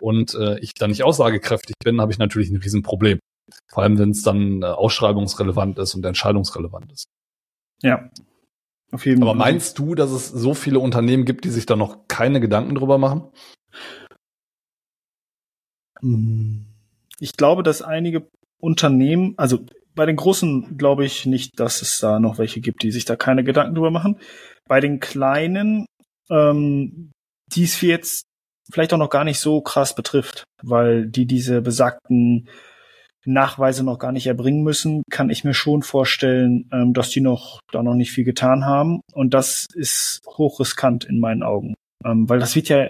[0.00, 3.20] und äh, ich dann nicht aussagekräftig bin, habe ich natürlich ein Riesenproblem.
[3.68, 7.06] Vor allem, wenn es dann äh, ausschreibungsrelevant ist und entscheidungsrelevant ist.
[7.82, 8.10] Ja.
[8.90, 12.08] Auf jeden Aber meinst du, dass es so viele Unternehmen gibt, die sich da noch
[12.08, 13.28] keine Gedanken drüber machen?
[16.00, 16.64] Hm.
[17.20, 18.28] Ich glaube, dass einige
[18.60, 22.92] Unternehmen, also bei den großen glaube ich nicht, dass es da noch welche gibt, die
[22.92, 24.18] sich da keine Gedanken drüber machen.
[24.66, 25.86] Bei den kleinen,
[26.30, 27.10] ähm,
[27.52, 28.22] die es jetzt
[28.70, 32.48] vielleicht auch noch gar nicht so krass betrifft, weil die diese besagten
[33.32, 37.60] Nachweise noch gar nicht erbringen müssen, kann ich mir schon vorstellen, ähm, dass die noch
[37.72, 39.00] da noch nicht viel getan haben.
[39.12, 41.74] Und das ist hochriskant in meinen Augen.
[42.04, 42.88] Ähm, weil das wird ja,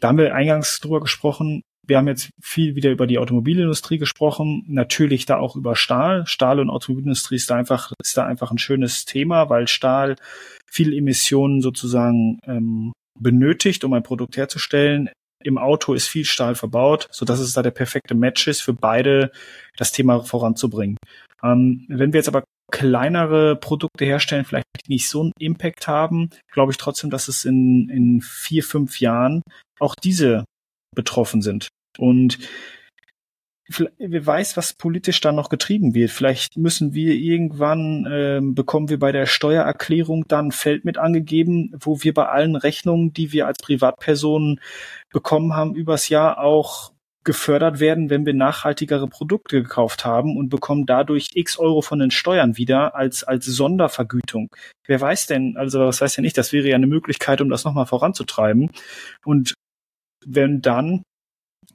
[0.00, 4.64] da haben wir eingangs drüber gesprochen, wir haben jetzt viel wieder über die Automobilindustrie gesprochen,
[4.68, 6.24] natürlich da auch über Stahl.
[6.26, 10.14] Stahl und Automobilindustrie ist da einfach, ist da einfach ein schönes Thema, weil Stahl
[10.70, 15.10] viel Emissionen sozusagen ähm, benötigt, um ein Produkt herzustellen.
[15.42, 18.74] Im Auto ist viel Stahl verbaut, so dass es da der perfekte Match ist für
[18.74, 19.32] beide,
[19.76, 20.96] das Thema voranzubringen.
[21.42, 26.72] Ähm, wenn wir jetzt aber kleinere Produkte herstellen, vielleicht nicht so einen Impact haben, glaube
[26.72, 29.42] ich trotzdem, dass es in, in vier, fünf Jahren
[29.80, 30.44] auch diese
[30.94, 31.68] betroffen sind.
[31.98, 32.38] Und
[33.98, 36.10] wer weiß, was politisch dann noch getrieben wird.
[36.10, 41.72] Vielleicht müssen wir irgendwann, äh, bekommen wir bei der Steuererklärung dann ein Feld mit angegeben,
[41.78, 44.60] wo wir bei allen Rechnungen, die wir als Privatpersonen
[45.10, 50.86] bekommen haben, übers Jahr auch gefördert werden, wenn wir nachhaltigere Produkte gekauft haben und bekommen
[50.86, 54.48] dadurch x Euro von den Steuern wieder als, als Sondervergütung.
[54.86, 57.64] Wer weiß denn, also das heißt ja nicht, das wäre ja eine Möglichkeit, um das
[57.64, 58.70] nochmal voranzutreiben.
[59.24, 59.54] Und
[60.24, 61.02] wenn dann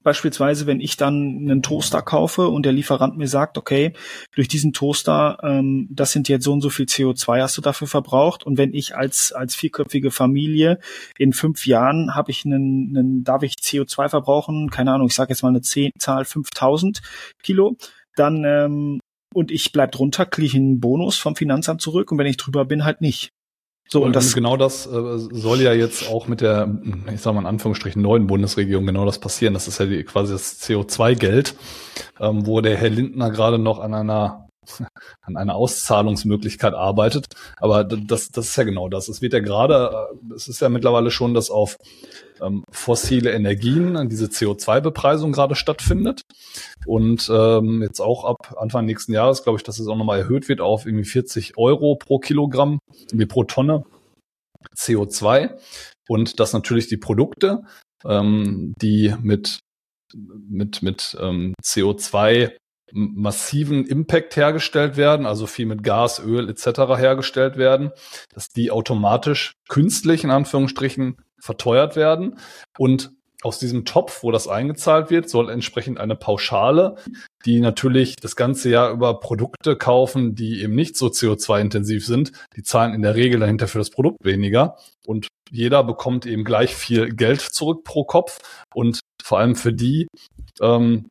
[0.05, 3.93] Beispielsweise, wenn ich dann einen Toaster kaufe und der Lieferant mir sagt, okay,
[4.35, 7.87] durch diesen Toaster, ähm, das sind jetzt so und so viel CO2 hast du dafür
[7.87, 8.45] verbraucht.
[8.45, 10.77] Und wenn ich als, als vierköpfige Familie
[11.17, 15.31] in fünf Jahren habe ich einen, einen, darf ich CO2 verbrauchen, keine Ahnung, ich sage
[15.31, 17.01] jetzt mal eine 10, Zahl 5000
[17.41, 17.75] Kilo,
[18.15, 18.99] dann ähm,
[19.33, 22.63] und ich bleib drunter, kriege ich einen Bonus vom Finanzamt zurück und wenn ich drüber
[22.63, 23.31] bin, halt nicht.
[23.87, 26.67] So, und, und das genau das äh, soll ja jetzt auch mit der,
[27.13, 29.53] ich sage mal in Anführungsstrichen, neuen Bundesregierung genau das passieren.
[29.53, 31.55] Das ist ja die, quasi das CO2-Geld,
[32.19, 34.44] ähm, wo der Herr Lindner gerade noch an einer
[35.21, 37.25] an einer Auszahlungsmöglichkeit arbeitet.
[37.57, 39.07] Aber das, das ist ja genau das.
[39.07, 41.77] Es wird ja gerade, äh, es ist ja mittlerweile schon, dass auf
[42.41, 46.21] ähm, fossile Energien diese CO2-Bepreisung gerade stattfindet.
[46.85, 50.49] Und ähm, jetzt auch ab Anfang nächsten Jahres, glaube ich, dass es auch nochmal erhöht
[50.49, 52.79] wird auf irgendwie 40 Euro pro Kilogramm,
[53.11, 53.83] irgendwie pro Tonne
[54.75, 55.57] CO2.
[56.07, 57.63] Und dass natürlich die Produkte,
[58.05, 59.59] ähm, die mit
[60.15, 62.55] mit, mit ähm, CO2
[62.91, 66.65] massiven Impact hergestellt werden, also viel mit Gas, Öl etc.
[66.97, 67.91] hergestellt werden,
[68.33, 72.39] dass die automatisch künstlich in Anführungsstrichen verteuert werden
[72.77, 73.11] und
[73.45, 76.95] aus diesem Topf, wo das eingezahlt wird, soll entsprechend eine Pauschale,
[77.45, 82.63] die natürlich das ganze Jahr über Produkte kaufen, die eben nicht so CO2-intensiv sind, die
[82.63, 87.13] zahlen in der Regel dahinter für das Produkt weniger und jeder bekommt eben gleich viel
[87.13, 88.39] Geld zurück pro Kopf
[88.73, 90.07] und vor allem für die,
[90.59, 91.07] ähm,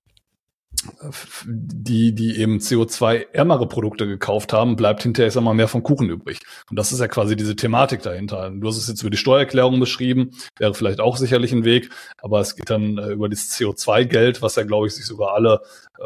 [1.47, 6.09] die, die eben CO2-ärmere Produkte gekauft haben, bleibt hinterher, ich sag mal, mehr vom Kuchen
[6.09, 6.41] übrig.
[6.71, 8.51] Und das ist ja quasi diese Thematik dahinter.
[8.51, 12.41] Du hast es jetzt über die Steuererklärung beschrieben, wäre vielleicht auch sicherlich ein Weg, aber
[12.41, 15.61] es geht dann äh, über das CO2-Geld, was ja, glaube ich, sich sogar alle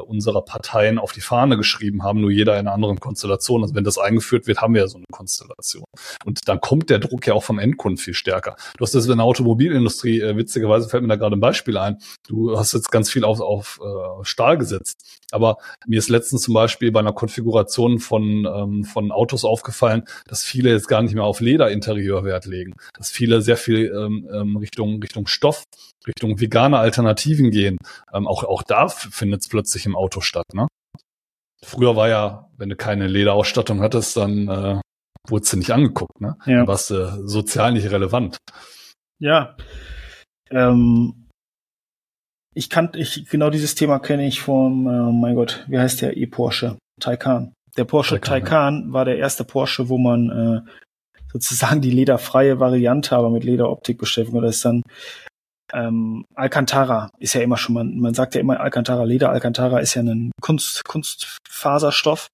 [0.07, 3.63] unserer Parteien auf die Fahne geschrieben haben, nur jeder in einer anderen Konstellation.
[3.63, 5.85] Also wenn das eingeführt wird, haben wir ja so eine Konstellation.
[6.25, 8.57] Und dann kommt der Druck ja auch vom Endkunden viel stärker.
[8.77, 11.99] Du hast das in der Automobilindustrie, äh, witzigerweise fällt mir da gerade ein Beispiel ein.
[12.27, 15.18] Du hast jetzt ganz viel auf, auf äh, Stahl gesetzt.
[15.31, 20.43] Aber mir ist letztens zum Beispiel bei einer Konfiguration von, ähm, von Autos aufgefallen, dass
[20.43, 22.75] viele jetzt gar nicht mehr auf Lederinterieur Wert legen.
[22.97, 25.65] Dass viele sehr viel ähm, ähm Richtung, Richtung Stoff
[26.07, 27.79] Richtung vegane Alternativen gehen.
[28.13, 30.47] Ähm, auch, auch da findet es plötzlich im Auto statt.
[30.55, 30.67] Ne?
[31.63, 34.81] Früher war ja, wenn du keine Lederausstattung hattest, dann äh,
[35.29, 36.21] wurdest du nicht angeguckt.
[36.21, 36.37] Ne?
[36.47, 36.59] Ja.
[36.59, 38.39] Dann warst du äh, sozial nicht relevant.
[39.19, 39.57] Ja.
[40.51, 41.28] Ähm,
[42.55, 46.17] ich kann, ich, genau dieses Thema kenne ich vom, äh, mein Gott, wie heißt der
[46.17, 46.77] E-Porsche?
[47.01, 47.53] Taycan.
[47.77, 48.93] Der Porsche Taycan, Taycan ja.
[48.93, 50.31] war der erste Porsche, wo man
[50.67, 50.71] äh,
[51.33, 54.47] sozusagen die lederfreie Variante, aber mit Lederoptik wurde.
[54.47, 54.83] Das ist dann
[55.73, 59.31] ähm, Alcantara ist ja immer schon, man, man sagt ja immer Alcantara Leder.
[59.31, 62.29] Alcantara ist ja ein Kunst, Kunstfaserstoff.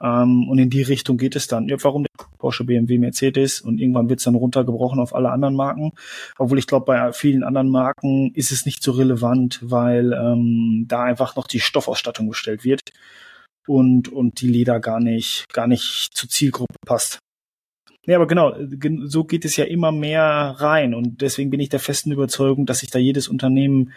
[0.00, 1.68] Ähm, und in die Richtung geht es dann.
[1.68, 2.04] Ja, warum
[2.38, 5.92] Porsche, BMW, Mercedes und irgendwann wird es dann runtergebrochen auf alle anderen Marken.
[6.38, 11.04] Obwohl ich glaube, bei vielen anderen Marken ist es nicht so relevant, weil ähm, da
[11.04, 12.80] einfach noch die Stoffausstattung bestellt wird
[13.66, 17.18] und, und die Leder gar nicht, gar nicht zur Zielgruppe passt.
[18.06, 18.56] Ja, aber genau,
[19.04, 22.78] so geht es ja immer mehr rein und deswegen bin ich der festen Überzeugung, dass
[22.78, 23.92] sich da jedes Unternehmen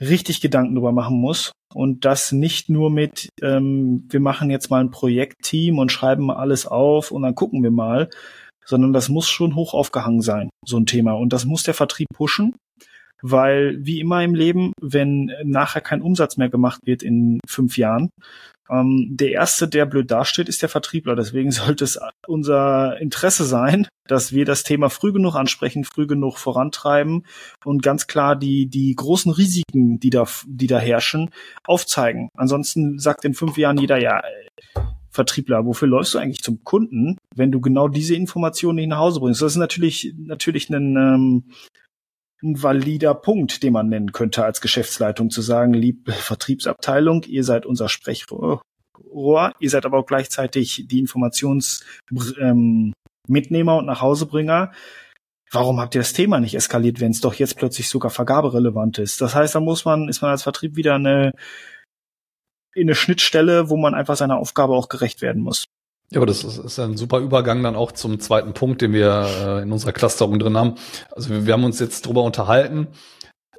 [0.00, 4.80] richtig Gedanken drüber machen muss und das nicht nur mit, ähm, wir machen jetzt mal
[4.80, 8.08] ein Projektteam und schreiben mal alles auf und dann gucken wir mal,
[8.64, 11.12] sondern das muss schon hoch aufgehangen sein, so ein Thema.
[11.12, 12.56] Und das muss der Vertrieb pushen,
[13.22, 18.10] weil wie immer im Leben, wenn nachher kein Umsatz mehr gemacht wird in fünf Jahren,
[18.70, 21.16] ähm, der erste, der blöd dasteht, ist der Vertriebler.
[21.16, 26.38] Deswegen sollte es unser Interesse sein, dass wir das Thema früh genug ansprechen, früh genug
[26.38, 27.26] vorantreiben
[27.64, 31.30] und ganz klar die, die großen Risiken, die da, die da herrschen,
[31.64, 32.28] aufzeigen.
[32.34, 34.22] Ansonsten sagt in fünf Jahren jeder, ja,
[35.10, 39.20] Vertriebler, wofür läufst du eigentlich zum Kunden, wenn du genau diese Informationen nicht nach Hause
[39.20, 39.40] bringst?
[39.40, 41.44] Das ist natürlich, natürlich ein, ähm,
[42.46, 47.66] ein valider Punkt, den man nennen könnte als Geschäftsleitung, zu sagen, liebe Vertriebsabteilung, ihr seid
[47.66, 48.62] unser Sprechrohr,
[49.58, 52.92] ihr seid aber auch gleichzeitig die Informationsmitnehmer
[53.72, 54.72] ähm, und Nachhausebringer.
[55.52, 59.20] Warum habt ihr das Thema nicht eskaliert, wenn es doch jetzt plötzlich sogar vergaberelevant ist?
[59.20, 61.32] Das heißt, da muss man, ist man als Vertrieb wieder eine,
[62.74, 65.66] in eine Schnittstelle, wo man einfach seiner Aufgabe auch gerecht werden muss.
[66.10, 69.26] Ja, aber das ist, ist ein super Übergang dann auch zum zweiten Punkt, den wir
[69.42, 70.74] äh, in unserer Clusterung drin haben.
[71.10, 72.88] Also wir, wir haben uns jetzt darüber unterhalten,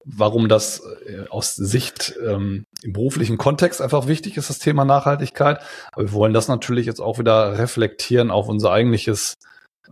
[0.06, 5.60] warum das äh, aus Sicht ähm, im beruflichen Kontext einfach wichtig ist, das Thema Nachhaltigkeit.
[5.92, 9.34] Aber wir wollen das natürlich jetzt auch wieder reflektieren auf unser eigentliches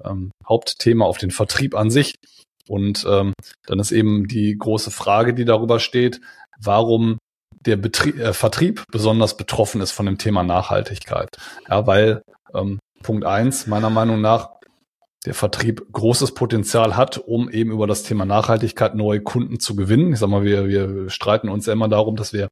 [0.04, 2.16] ähm, Hauptthema, auf den Vertrieb an sich.
[2.70, 3.34] Und ähm,
[3.68, 6.22] dann ist eben die große Frage, die darüber steht,
[6.58, 7.18] warum
[7.66, 11.30] der Betrieb, äh, Vertrieb besonders betroffen ist von dem Thema Nachhaltigkeit.
[11.70, 12.22] Ja, weil
[12.56, 14.56] ähm, Punkt eins, meiner Meinung nach,
[15.26, 20.14] der Vertrieb großes Potenzial hat, um eben über das Thema Nachhaltigkeit neue Kunden zu gewinnen.
[20.14, 22.48] Ich sag mal, wir, wir streiten uns ja immer darum, dass wir,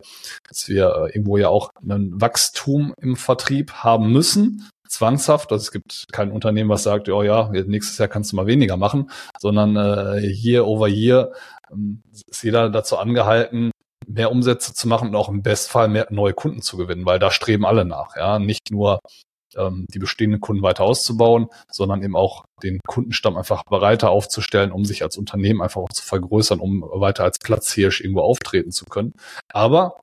[0.47, 5.51] dass wir äh, irgendwo ja auch ein Wachstum im Vertrieb haben müssen, zwangshaft.
[5.51, 8.77] Also es gibt kein Unternehmen, was sagt, oh ja, nächstes Jahr kannst du mal weniger
[8.77, 11.31] machen, sondern äh, year over year
[11.71, 13.71] ähm, ist jeder dazu angehalten,
[14.07, 17.31] mehr Umsätze zu machen und auch im Bestfall mehr neue Kunden zu gewinnen, weil da
[17.31, 18.15] streben alle nach.
[18.15, 18.99] Ja, nicht nur
[19.57, 24.85] ähm, die bestehenden Kunden weiter auszubauen, sondern eben auch den Kundenstamm einfach breiter aufzustellen, um
[24.85, 29.13] sich als Unternehmen einfach auch zu vergrößern, um weiter als Platzhirsch irgendwo auftreten zu können.
[29.49, 30.02] Aber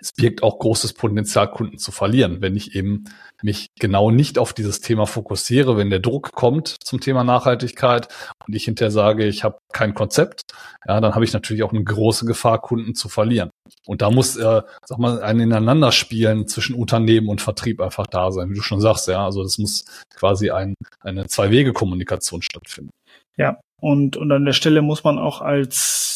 [0.00, 3.04] es birgt auch großes Potenzial, Kunden zu verlieren, wenn ich eben
[3.42, 8.08] mich genau nicht auf dieses Thema fokussiere, wenn der Druck kommt zum Thema Nachhaltigkeit
[8.46, 10.42] und ich hinterher sage, ich habe kein Konzept,
[10.86, 13.50] ja, dann habe ich natürlich auch eine große Gefahr, Kunden zu verlieren.
[13.86, 18.50] Und da muss, äh, sag mal, ein Ineinanderspielen zwischen Unternehmen und Vertrieb einfach da sein,
[18.50, 19.24] wie du schon sagst, ja.
[19.24, 22.90] Also das muss quasi ein, eine Zwei-Wege-Kommunikation stattfinden.
[23.36, 26.15] Ja, und, und an der Stelle muss man auch als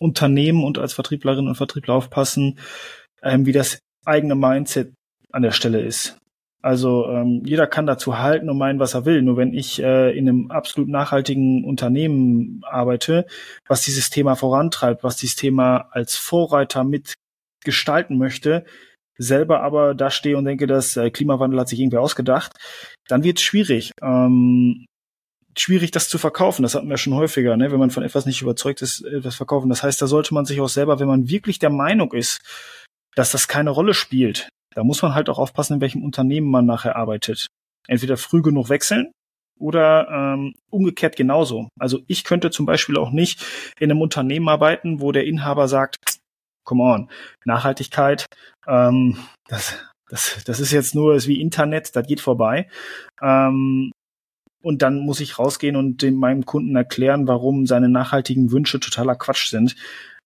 [0.00, 2.58] Unternehmen und als Vertrieblerinnen und Vertriebler aufpassen,
[3.22, 4.94] ähm, wie das eigene Mindset
[5.30, 6.16] an der Stelle ist.
[6.62, 9.22] Also ähm, jeder kann dazu halten und meinen, was er will.
[9.22, 13.26] Nur wenn ich äh, in einem absolut nachhaltigen Unternehmen arbeite,
[13.66, 18.64] was dieses Thema vorantreibt, was dieses Thema als Vorreiter mitgestalten möchte,
[19.16, 22.52] selber aber da stehe und denke, das äh, Klimawandel hat sich irgendwie ausgedacht,
[23.08, 23.92] dann wird es schwierig.
[24.02, 24.86] Ähm,
[25.60, 26.62] schwierig, das zu verkaufen.
[26.62, 27.70] Das hatten wir schon häufiger, ne?
[27.70, 29.68] wenn man von etwas nicht überzeugt ist, etwas verkaufen.
[29.68, 32.40] Das heißt, da sollte man sich auch selber, wenn man wirklich der Meinung ist,
[33.14, 36.66] dass das keine Rolle spielt, da muss man halt auch aufpassen, in welchem Unternehmen man
[36.66, 37.48] nachher arbeitet.
[37.88, 39.12] Entweder früh genug wechseln
[39.58, 41.68] oder ähm, umgekehrt genauso.
[41.78, 43.44] Also ich könnte zum Beispiel auch nicht
[43.78, 45.96] in einem Unternehmen arbeiten, wo der Inhaber sagt,
[46.64, 47.10] come on,
[47.44, 48.26] Nachhaltigkeit,
[48.66, 49.18] ähm,
[49.48, 52.68] das, das, das ist jetzt nur ist wie Internet, das geht vorbei.
[53.20, 53.90] Ähm,
[54.62, 59.14] und dann muss ich rausgehen und dem, meinem Kunden erklären, warum seine nachhaltigen Wünsche totaler
[59.14, 59.76] Quatsch sind.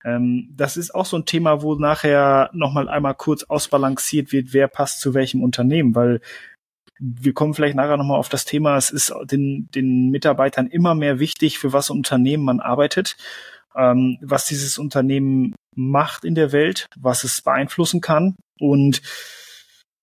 [0.04, 4.68] Ähm, das ist auch so ein Thema, wo nachher nochmal einmal kurz ausbalanciert wird, wer
[4.68, 6.20] passt zu welchem Unternehmen, weil
[7.00, 11.18] wir kommen vielleicht nachher nochmal auf das Thema, es ist den, den Mitarbeitern immer mehr
[11.18, 13.16] wichtig, für was Unternehmen man arbeitet,
[13.76, 18.36] ähm, was dieses Unternehmen macht in der Welt, was es beeinflussen kann.
[18.60, 19.02] Und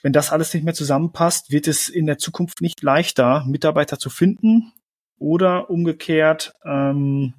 [0.02, 4.10] wenn das alles nicht mehr zusammenpasst, wird es in der Zukunft nicht leichter, Mitarbeiter zu
[4.10, 4.74] finden
[5.20, 7.34] oder umgekehrt ähm,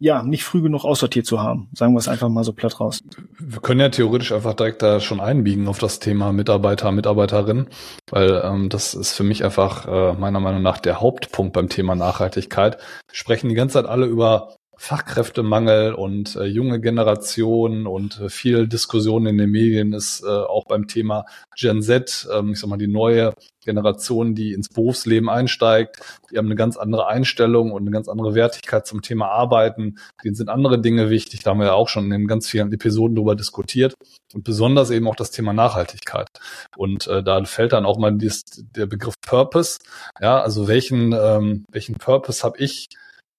[0.00, 1.70] ja, nicht früh genug aussortiert zu haben.
[1.72, 3.00] Sagen wir es einfach mal so platt raus.
[3.38, 7.68] Wir können ja theoretisch einfach direkt da schon einbiegen auf das Thema Mitarbeiter, Mitarbeiterin,
[8.10, 11.94] weil ähm, das ist für mich einfach äh, meiner Meinung nach der Hauptpunkt beim Thema
[11.94, 12.78] Nachhaltigkeit.
[13.08, 18.66] Wir sprechen die ganze Zeit alle über Fachkräftemangel und äh, junge Generationen und äh, viel
[18.66, 21.24] Diskussion in den Medien ist äh, auch beim Thema
[21.56, 23.34] Gen Z, ähm, ich sag mal die neue
[23.64, 26.00] Generation, die ins Berufsleben einsteigt.
[26.30, 29.96] Die haben eine ganz andere Einstellung und eine ganz andere Wertigkeit zum Thema Arbeiten.
[30.22, 31.42] Denen sind andere Dinge wichtig.
[31.42, 33.94] Da haben wir ja auch schon in ganz vielen Episoden darüber diskutiert.
[34.34, 36.28] Und besonders eben auch das Thema Nachhaltigkeit.
[36.76, 38.42] Und äh, da fällt dann auch mal dies,
[38.76, 39.78] der Begriff Purpose.
[40.20, 42.88] Ja, also welchen, ähm, welchen Purpose habe ich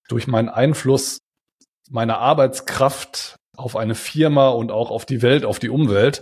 [0.07, 1.19] durch meinen Einfluss
[1.89, 6.21] meiner Arbeitskraft auf eine Firma und auch auf die Welt, auf die Umwelt.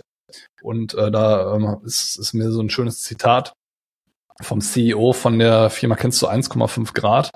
[0.62, 3.52] Und äh, da ähm, ist, ist mir so ein schönes Zitat
[4.40, 7.30] vom CEO von der Firma, kennst du 1,5 Grad?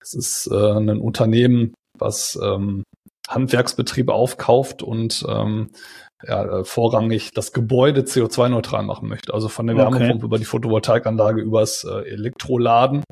[0.00, 2.84] Das ist äh, ein Unternehmen, was ähm,
[3.28, 5.70] Handwerksbetriebe aufkauft und ähm,
[6.22, 9.34] ja, äh, vorrangig das Gebäude CO2-neutral machen möchte.
[9.34, 10.24] Also von der Wärmepumpe okay.
[10.24, 13.04] über die Photovoltaikanlage übers äh, Elektroladen,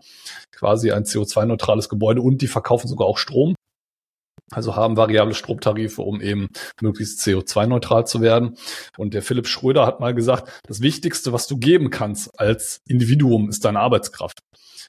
[0.52, 3.54] quasi ein CO2-neutrales Gebäude und die verkaufen sogar auch Strom.
[4.50, 6.48] Also haben variable Stromtarife, um eben
[6.80, 8.56] möglichst CO2-neutral zu werden.
[8.96, 13.48] Und der Philipp Schröder hat mal gesagt, das Wichtigste, was du geben kannst als Individuum,
[13.48, 14.40] ist deine Arbeitskraft.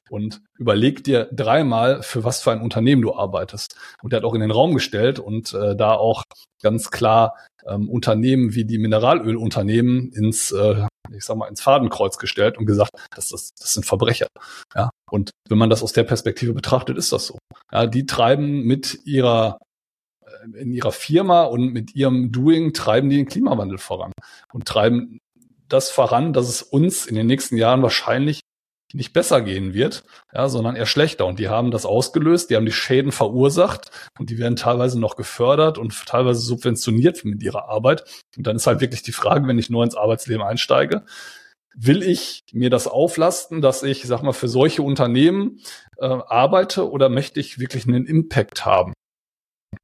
[0.10, 3.76] Und überleg dir dreimal, für was für ein Unternehmen du arbeitest.
[4.02, 6.24] Und er hat auch in den Raum gestellt und äh, da auch
[6.62, 12.58] ganz klar ähm, Unternehmen wie die Mineralölunternehmen ins, äh, ich sag mal, ins Fadenkreuz gestellt
[12.58, 14.28] und gesagt, das, das, das sind Verbrecher.
[14.74, 17.38] Ja, und wenn man das aus der Perspektive betrachtet, ist das so.
[17.72, 19.58] Ja, die treiben mit ihrer
[20.22, 24.12] äh, in ihrer Firma und mit ihrem Doing treiben die den Klimawandel voran
[24.54, 25.20] und treiben
[25.68, 28.42] das voran, dass es uns in den nächsten Jahren wahrscheinlich
[28.94, 31.26] nicht besser gehen wird, ja, sondern eher schlechter.
[31.26, 35.16] Und die haben das ausgelöst, die haben die Schäden verursacht und die werden teilweise noch
[35.16, 38.04] gefördert und teilweise subventioniert mit ihrer Arbeit.
[38.38, 41.06] Und dann ist halt wirklich die Frage, wenn ich neu ins Arbeitsleben einsteige,
[41.76, 45.60] will ich mir das auflasten, dass ich, sag mal, für solche Unternehmen
[45.98, 48.94] äh, arbeite oder möchte ich wirklich einen Impact haben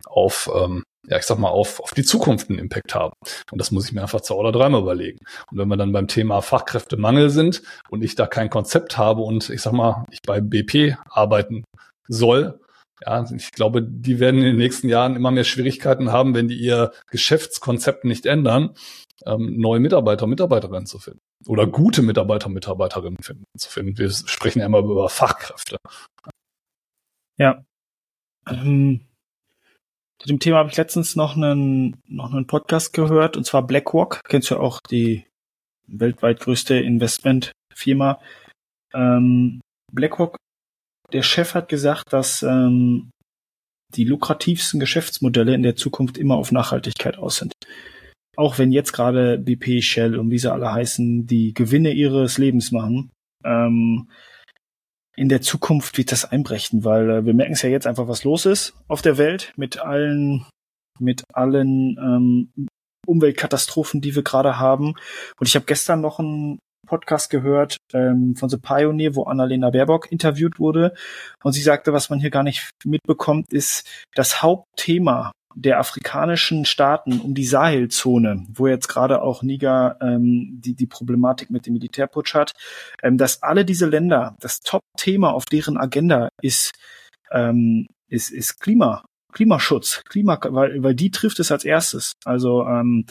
[0.06, 3.14] auf, ähm, ja, ich sag mal, auf, auf die Zukunft einen Impact haben.
[3.52, 5.20] Und das muss ich mir einfach zwei oder dreimal überlegen.
[5.52, 9.50] Und wenn wir dann beim Thema Fachkräftemangel sind und ich da kein Konzept habe und
[9.50, 11.64] ich sag mal, ich bei BP arbeiten
[12.08, 12.60] soll,
[13.04, 16.60] ja, ich glaube, die werden in den nächsten Jahren immer mehr Schwierigkeiten haben, wenn die
[16.60, 18.76] ihr Geschäftskonzept nicht ändern,
[19.26, 21.20] ähm, neue Mitarbeiter und Mitarbeiterinnen zu finden.
[21.48, 23.98] Oder gute Mitarbeiter und Mitarbeiterinnen finden, zu finden.
[23.98, 25.78] Wir sprechen ja immer über Fachkräfte.
[27.40, 27.64] Ja.
[28.48, 29.08] Ähm,
[30.22, 34.22] zu dem Thema habe ich letztens noch einen, noch einen Podcast gehört, und zwar BlackRock.
[34.28, 35.26] Kennst du ja auch die
[35.88, 38.20] weltweit größte Investmentfirma.
[38.94, 40.38] Ähm, BlackRock,
[41.12, 43.10] der Chef hat gesagt, dass ähm,
[43.96, 47.54] die lukrativsten Geschäftsmodelle in der Zukunft immer auf Nachhaltigkeit aus sind
[48.38, 52.72] auch wenn jetzt gerade BP, Shell und wie sie alle heißen, die Gewinne ihres Lebens
[52.72, 53.12] machen,
[53.44, 54.10] ähm,
[55.16, 58.24] in der Zukunft wird das einbrechen, weil äh, wir merken es ja jetzt einfach, was
[58.24, 60.46] los ist auf der Welt mit allen,
[61.00, 62.68] mit allen ähm,
[63.08, 64.94] Umweltkatastrophen, die wir gerade haben.
[65.40, 70.12] Und ich habe gestern noch einen Podcast gehört ähm, von The Pioneer, wo Annalena Baerbock
[70.12, 70.94] interviewt wurde.
[71.44, 77.20] Und sie sagte, was man hier gar nicht mitbekommt, ist das Hauptthema der afrikanischen Staaten
[77.20, 82.34] um die Sahelzone, wo jetzt gerade auch Niger ähm, die, die Problematik mit dem Militärputsch
[82.34, 82.54] hat,
[83.04, 86.74] ähm, dass alle diese Länder, das Top-Thema auf deren Agenda ist,
[87.32, 92.14] ähm, ist, ist Klima, Klimaschutz, Klima, weil, weil die trifft es als erstes.
[92.26, 93.06] Also ähm,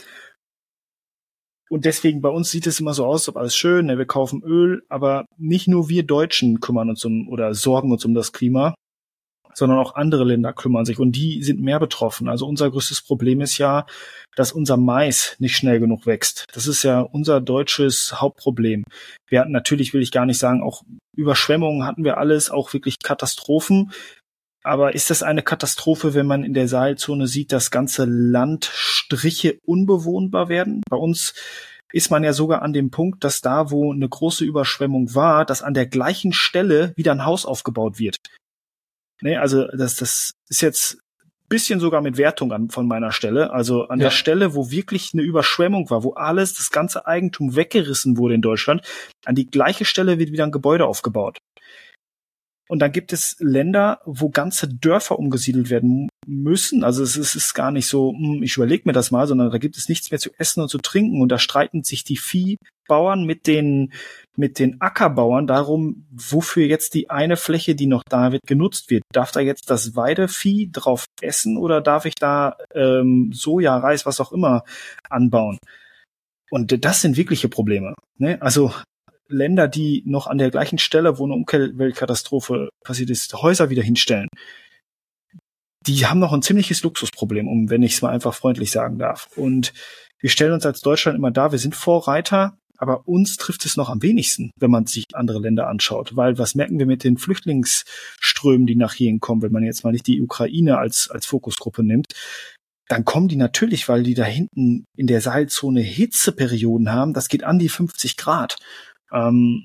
[1.71, 4.43] und deswegen bei uns sieht es immer so aus, ob alles schön, ne, wir kaufen
[4.43, 8.75] Öl, aber nicht nur wir Deutschen kümmern uns um oder sorgen uns um das Klima,
[9.61, 12.29] sondern auch andere Länder kümmern sich und die sind mehr betroffen.
[12.29, 13.87] Also unser größtes Problem ist ja,
[14.35, 16.47] dass unser Mais nicht schnell genug wächst.
[16.55, 18.85] Das ist ja unser deutsches Hauptproblem.
[19.29, 20.83] Wir hatten natürlich, will ich gar nicht sagen, auch
[21.15, 23.93] Überschwemmungen hatten wir alles, auch wirklich Katastrophen.
[24.63, 30.49] Aber ist das eine Katastrophe, wenn man in der Sahelzone sieht, dass ganze Landstriche unbewohnbar
[30.49, 30.83] werden?
[30.89, 31.35] Bei uns
[31.93, 35.63] ist man ja sogar an dem Punkt, dass da, wo eine große Überschwemmung war, dass
[35.63, 38.17] an der gleichen Stelle wieder ein Haus aufgebaut wird.
[39.21, 40.99] Nee, also das, das ist jetzt
[41.51, 43.53] bisschen sogar mit Wertung an, von meiner Stelle.
[43.53, 44.05] Also an ja.
[44.05, 48.41] der Stelle, wo wirklich eine Überschwemmung war, wo alles, das ganze Eigentum weggerissen wurde in
[48.41, 48.83] Deutschland,
[49.27, 51.39] an die gleiche Stelle wird wieder ein Gebäude aufgebaut.
[52.71, 56.85] Und dann gibt es Länder, wo ganze Dörfer umgesiedelt werden müssen.
[56.85, 59.59] Also es ist, ist gar nicht so, hm, ich überlege mir das mal, sondern da
[59.59, 61.21] gibt es nichts mehr zu essen und zu trinken.
[61.21, 63.93] Und da streiten sich die Viehbauern mit den,
[64.37, 69.03] mit den Ackerbauern darum, wofür jetzt die eine Fläche, die noch da wird, genutzt wird.
[69.13, 74.21] Darf da jetzt das Weidevieh drauf essen oder darf ich da ähm, Soja, Reis, was
[74.21, 74.63] auch immer
[75.09, 75.59] anbauen?
[76.53, 77.97] Und das sind wirkliche Probleme.
[78.17, 78.41] Ne?
[78.41, 78.73] Also
[79.31, 84.29] Länder, die noch an der gleichen Stelle, wo eine Umweltkatastrophe passiert ist, Häuser wieder hinstellen,
[85.87, 89.29] die haben noch ein ziemliches Luxusproblem, um wenn ich es mal einfach freundlich sagen darf.
[89.37, 89.73] Und
[90.21, 93.91] wir stellen uns als Deutschland immer da, wir sind Vorreiter, aber uns trifft es noch
[93.91, 96.17] am wenigsten, wenn man sich andere Länder anschaut.
[96.17, 99.93] Weil was merken wir mit den Flüchtlingsströmen, die nach hierhin kommen, wenn man jetzt mal
[99.93, 102.07] nicht die Ukraine als, als Fokusgruppe nimmt?
[102.89, 107.13] Dann kommen die natürlich, weil die da hinten in der Seilzone Hitzeperioden haben.
[107.13, 108.59] Das geht an die 50 Grad.
[109.13, 109.65] Ähm,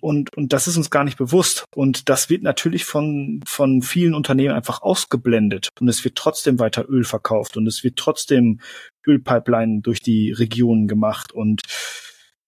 [0.00, 1.64] und, und das ist uns gar nicht bewusst.
[1.74, 5.70] Und das wird natürlich von, von vielen Unternehmen einfach ausgeblendet.
[5.80, 8.60] Und es wird trotzdem weiter Öl verkauft und es wird trotzdem
[9.06, 11.32] Ölpipeline durch die Regionen gemacht.
[11.32, 11.62] Und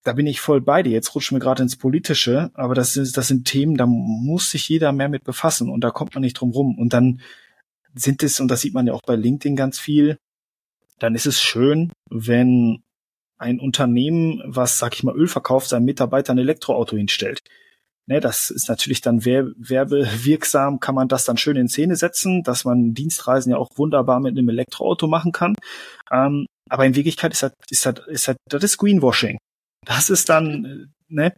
[0.04, 0.92] da bin ich voll bei dir.
[0.92, 4.68] Jetzt rutschen wir gerade ins Politische, aber das sind, das sind Themen, da muss sich
[4.68, 6.78] jeder mehr mit befassen und da kommt man nicht drum rum.
[6.78, 7.20] Und dann
[7.94, 10.18] sind es, und das sieht man ja auch bei LinkedIn ganz viel,
[10.98, 12.82] dann ist es schön, wenn
[13.38, 17.40] ein Unternehmen, was, sag ich mal, Öl verkauft, seinem Mitarbeiter ein Elektroauto hinstellt.
[18.06, 22.64] Ne, das ist natürlich dann werbewirksam, kann man das dann schön in Szene setzen, dass
[22.64, 25.54] man Dienstreisen ja auch wunderbar mit einem Elektroauto machen kann.
[26.10, 29.36] Ähm, aber in Wirklichkeit ist das, ist das, ist das, das ist Greenwashing.
[29.84, 31.34] Das ist dann, äh, ne,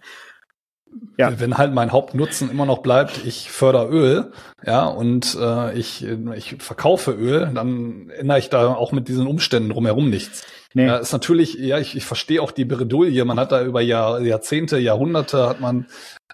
[1.16, 1.38] ja.
[1.38, 4.32] Wenn halt mein Hauptnutzen immer noch bleibt, ich förder Öl,
[4.64, 9.70] ja, und äh, ich, ich verkaufe Öl, dann ändere ich da auch mit diesen Umständen
[9.70, 10.44] drumherum nichts.
[10.72, 10.86] Nee.
[10.86, 13.24] Ja, ist natürlich, ja, ich, ich verstehe auch die Bredouille.
[13.24, 15.86] Man hat da über Jahr, Jahrzehnte, Jahrhunderte hat man,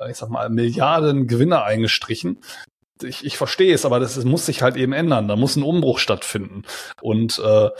[0.08, 2.38] ich sag mal, Milliarden Gewinne eingestrichen.
[3.02, 5.26] Ich, ich verstehe es, aber das, das muss sich halt eben ändern.
[5.26, 6.64] Da muss ein Umbruch stattfinden.
[7.00, 7.70] Und äh,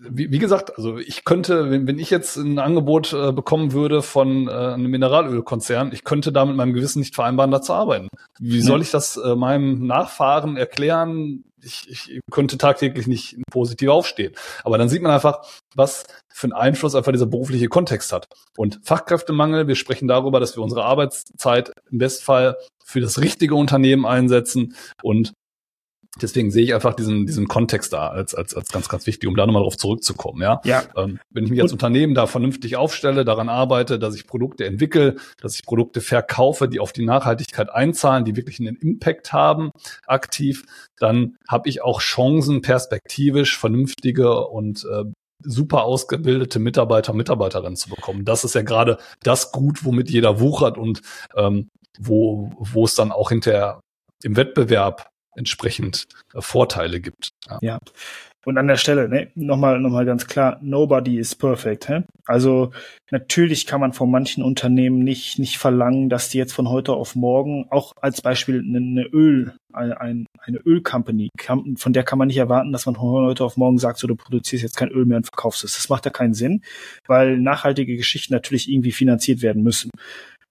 [0.00, 4.02] wie, wie gesagt, also ich könnte, wenn, wenn ich jetzt ein Angebot äh, bekommen würde
[4.02, 8.08] von äh, einem Mineralölkonzern, ich könnte da mit meinem Gewissen nicht vereinbaren, da zu arbeiten.
[8.38, 11.44] Wie soll ich das äh, meinem Nachfahren erklären?
[11.64, 14.32] Ich, ich könnte tagtäglich nicht positiv aufstehen.
[14.64, 15.44] Aber dann sieht man einfach,
[15.76, 18.26] was für einen Einfluss einfach dieser berufliche Kontext hat.
[18.56, 24.06] Und Fachkräftemangel, wir sprechen darüber, dass wir unsere Arbeitszeit im Bestfall für das richtige Unternehmen
[24.06, 25.34] einsetzen und
[26.20, 29.34] Deswegen sehe ich einfach diesen, diesen Kontext da als, als, als ganz, ganz wichtig, um
[29.34, 30.42] da nochmal drauf zurückzukommen.
[30.42, 30.60] Ja?
[30.64, 30.82] Ja.
[30.94, 35.16] Ähm, wenn ich mich als Unternehmen da vernünftig aufstelle, daran arbeite, dass ich Produkte entwickle,
[35.40, 39.70] dass ich Produkte verkaufe, die auf die Nachhaltigkeit einzahlen, die wirklich einen Impact haben,
[40.06, 40.64] aktiv,
[40.98, 45.04] dann habe ich auch Chancen, perspektivisch vernünftige und äh,
[45.44, 48.26] super ausgebildete Mitarbeiter, Mitarbeiterinnen zu bekommen.
[48.26, 51.00] Das ist ja gerade das Gut, womit jeder wuchert und
[51.34, 53.80] ähm, wo, wo es dann auch hinterher
[54.22, 57.30] im Wettbewerb entsprechend äh, Vorteile gibt.
[57.48, 57.58] Ja.
[57.62, 57.78] ja.
[58.44, 61.88] Und an der Stelle, ne, nochmal, nochmal ganz klar, nobody is perfect.
[61.88, 62.02] Hä?
[62.24, 62.72] Also
[63.12, 67.14] natürlich kann man von manchen Unternehmen nicht, nicht verlangen, dass die jetzt von heute auf
[67.14, 71.28] morgen, auch als Beispiel eine, Öl, eine, eine Ölcompany,
[71.76, 74.16] von der kann man nicht erwarten, dass man von heute auf morgen sagt, so du
[74.16, 75.76] produzierst jetzt kein Öl mehr und verkaufst es.
[75.76, 76.62] Das macht ja keinen Sinn,
[77.06, 79.90] weil nachhaltige Geschichten natürlich irgendwie finanziert werden müssen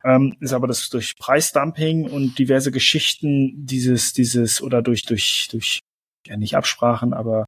[0.04, 5.80] ähm, ist aber das durch Preisdumping und diverse Geschichten dieses, dieses oder durch, durch, durch,
[6.26, 7.46] ja nicht Absprachen, aber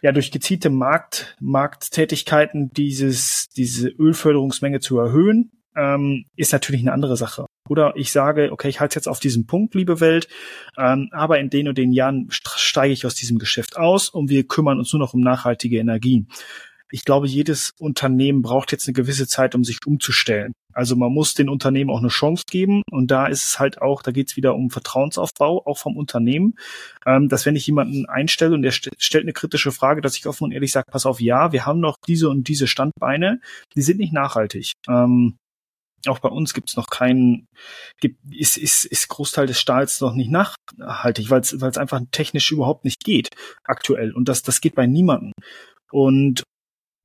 [0.00, 7.16] ja, durch gezielte Markt, Markttätigkeiten dieses, diese Ölförderungsmenge zu erhöhen, ähm, ist natürlich eine andere
[7.16, 7.46] Sache.
[7.68, 10.28] Oder ich sage, okay, ich halte jetzt auf diesem Punkt, liebe Welt,
[10.76, 14.46] ähm, aber in den und den Jahren steige ich aus diesem Geschäft aus und wir
[14.46, 16.28] kümmern uns nur noch um nachhaltige Energien.
[16.90, 20.52] Ich glaube, jedes Unternehmen braucht jetzt eine gewisse Zeit, um sich umzustellen.
[20.74, 24.02] Also man muss den Unternehmen auch eine Chance geben und da ist es halt auch,
[24.02, 26.54] da geht es wieder um Vertrauensaufbau, auch vom Unternehmen,
[27.06, 30.26] ähm, dass wenn ich jemanden einstelle und der st stellt eine kritische Frage, dass ich
[30.26, 33.40] offen und ehrlich sage, pass auf, ja, wir haben noch diese und diese Standbeine,
[33.76, 34.72] die sind nicht nachhaltig.
[34.88, 35.36] Ähm,
[36.06, 37.48] auch bei uns gibt es noch keinen,
[38.00, 42.84] gibt, ist, ist, ist Großteil des Stahls noch nicht nachhaltig, weil es einfach technisch überhaupt
[42.84, 43.30] nicht geht
[43.64, 44.12] aktuell.
[44.12, 45.32] Und das, das geht bei niemandem.
[45.90, 46.44] Und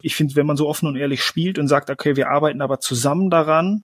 [0.04, 2.80] ich finde, wenn man so offen und ehrlich spielt und sagt, okay, wir arbeiten aber
[2.80, 3.84] zusammen daran,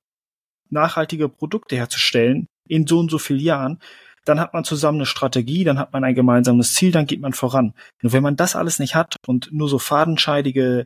[0.69, 3.79] nachhaltige Produkte herzustellen in so und so vielen Jahren,
[4.25, 7.33] dann hat man zusammen eine Strategie, dann hat man ein gemeinsames Ziel, dann geht man
[7.33, 7.73] voran.
[8.01, 10.85] Nur wenn man das alles nicht hat und nur so fadenscheidige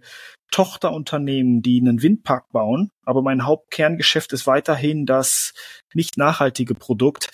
[0.51, 5.53] Tochterunternehmen, die einen Windpark bauen, aber mein Hauptkerngeschäft ist weiterhin das
[5.93, 7.31] nicht nachhaltige Produkt,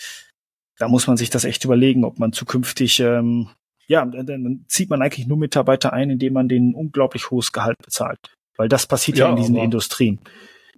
[0.78, 3.50] da muss man sich das echt überlegen, ob man zukünftig ähm,
[3.90, 8.20] ja, dann zieht man eigentlich nur Mitarbeiter ein, indem man denen unglaublich hohes Gehalt bezahlt.
[8.56, 10.20] Weil das passiert ja, ja in diesen Industrien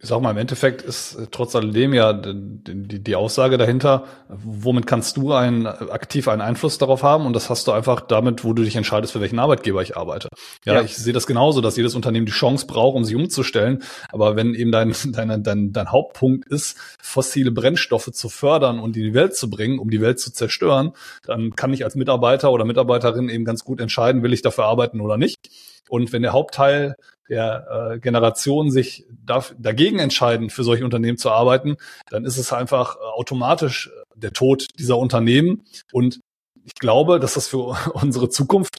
[0.02, 4.88] ich sag mal, im Endeffekt ist äh, trotz alledem ja die, die Aussage dahinter, womit
[4.88, 7.28] kannst du einen, aktiv einen Einfluss darauf haben?
[7.28, 10.30] Und das hast du einfach damit, wo du dich entscheidest, für welchen Arbeitgeber ich arbeite.
[10.66, 10.82] Ja, ja.
[10.82, 13.84] ich sehe das genauso, dass jedes Unternehmen die Chance braucht, um sich umzustellen.
[14.10, 19.04] Aber wenn eben dein, dein, dein, dein Hauptpunkt ist, fossile Brennstoffe zu fördern und in
[19.04, 20.93] die Welt zu bringen, um die Welt zu zerstören,
[21.28, 24.99] dann kann ich als Mitarbeiter oder Mitarbeiterin eben ganz gut entscheiden, will ich dafür arbeiten
[24.99, 25.52] oder nicht.
[25.91, 26.95] Und wenn der Hauptteil
[27.27, 31.75] der äh, Generation sich darf, dagegen entscheiden, für solche Unternehmen zu arbeiten,
[32.09, 35.65] dann ist es einfach äh, automatisch äh, der Tod dieser Unternehmen.
[35.91, 36.21] Und
[36.63, 38.77] ich glaube, dass das für unsere Zukunft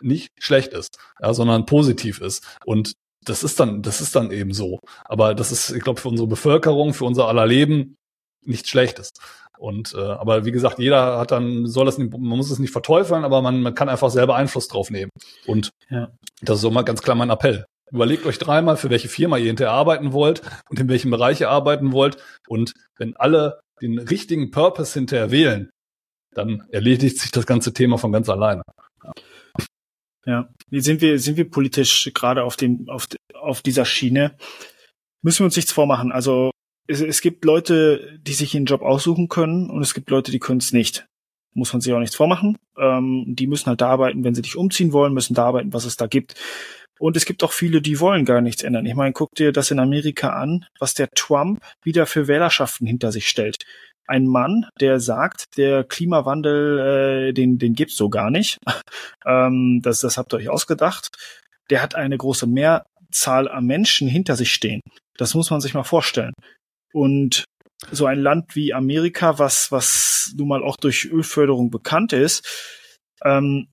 [0.00, 2.56] nicht schlecht ist, ja, sondern positiv ist.
[2.64, 4.80] Und das ist dann, das ist dann eben so.
[5.04, 7.96] Aber das ist, ich glaube, für unsere Bevölkerung, für unser aller Leben
[8.42, 9.12] nichts Schlechtes.
[9.58, 12.72] Und äh, aber wie gesagt, jeder hat dann soll das nicht, man muss es nicht
[12.72, 15.10] verteufeln, aber man, man kann einfach selber Einfluss drauf nehmen.
[15.46, 16.08] Und ja.
[16.40, 17.66] das ist so mal ganz klar mein Appell.
[17.92, 21.50] Überlegt euch dreimal, für welche Firma ihr hinterher arbeiten wollt und in welchem Bereich ihr
[21.50, 22.16] arbeiten wollt.
[22.48, 25.70] Und wenn alle den richtigen Purpose hinterher wählen,
[26.32, 28.62] dann erledigt sich das ganze Thema von ganz alleine.
[29.04, 29.12] Ja.
[30.26, 34.36] Ja, wie sind wir, sind wir politisch gerade auf dem, auf, auf dieser Schiene?
[35.22, 36.12] Müssen wir uns nichts vormachen.
[36.12, 36.50] Also
[36.90, 40.40] es, es gibt Leute, die sich einen Job aussuchen können und es gibt Leute, die
[40.40, 41.06] können es nicht.
[41.52, 42.58] Muss man sich auch nichts vormachen.
[42.78, 45.84] Ähm, die müssen halt da arbeiten, wenn sie dich umziehen wollen, müssen da arbeiten, was
[45.84, 46.34] es da gibt.
[46.98, 48.84] Und es gibt auch viele, die wollen gar nichts ändern.
[48.86, 53.10] Ich meine, guck dir das in Amerika an, was der Trump wieder für Wählerschaften hinter
[53.10, 53.64] sich stellt.
[54.06, 58.58] Ein Mann, der sagt, der Klimawandel, äh, den, den gibt's so gar nicht.
[59.26, 61.08] ähm, das, das habt ihr euch ausgedacht.
[61.70, 64.80] Der hat eine große Mehrzahl an Menschen hinter sich stehen.
[65.16, 66.32] Das muss man sich mal vorstellen.
[66.92, 67.44] Und
[67.90, 72.46] so ein Land wie Amerika, was, was nun mal auch durch Ölförderung bekannt ist,
[73.24, 73.68] ähm,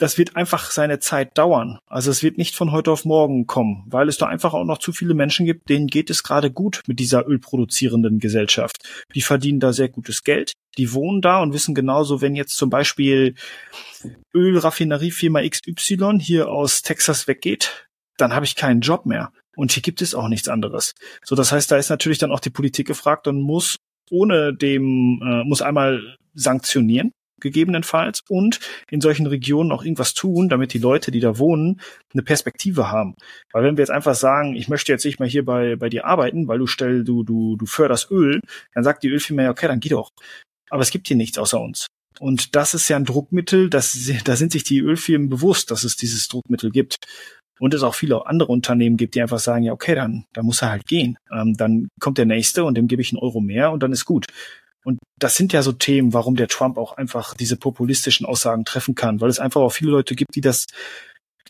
[0.00, 1.78] das wird einfach seine Zeit dauern.
[1.86, 4.78] Also es wird nicht von heute auf morgen kommen, weil es da einfach auch noch
[4.78, 8.76] zu viele Menschen gibt, denen geht es gerade gut mit dieser ölproduzierenden Gesellschaft.
[9.14, 12.70] Die verdienen da sehr gutes Geld, die wohnen da und wissen genauso, wenn jetzt zum
[12.70, 13.34] Beispiel
[14.34, 19.32] Ölraffineriefirma XY hier aus Texas weggeht, dann habe ich keinen Job mehr.
[19.60, 20.94] Und hier gibt es auch nichts anderes.
[21.22, 23.76] So, das heißt, da ist natürlich dann auch die Politik gefragt und muss
[24.10, 28.58] ohne dem, äh, muss einmal sanktionieren, gegebenenfalls, und
[28.90, 31.78] in solchen Regionen auch irgendwas tun, damit die Leute, die da wohnen,
[32.14, 33.16] eine Perspektive haben.
[33.52, 36.06] Weil wenn wir jetzt einfach sagen, ich möchte jetzt nicht mehr hier bei, bei dir
[36.06, 38.40] arbeiten, weil du stell, du, du, du förderst Öl,
[38.72, 40.08] dann sagt die Ölfirma, ja, okay, dann geh doch.
[40.70, 41.86] Aber es gibt hier nichts außer uns.
[42.18, 45.96] Und das ist ja ein Druckmittel, das, da sind sich die Ölfirmen bewusst, dass es
[45.96, 46.96] dieses Druckmittel gibt
[47.60, 50.62] und es auch viele andere Unternehmen gibt, die einfach sagen, ja, okay, dann, dann muss
[50.62, 51.18] er halt gehen.
[51.32, 54.06] Ähm, dann kommt der nächste und dem gebe ich einen Euro mehr und dann ist
[54.06, 54.26] gut.
[54.82, 58.94] Und das sind ja so Themen, warum der Trump auch einfach diese populistischen Aussagen treffen
[58.94, 60.66] kann, weil es einfach auch viele Leute gibt, die das,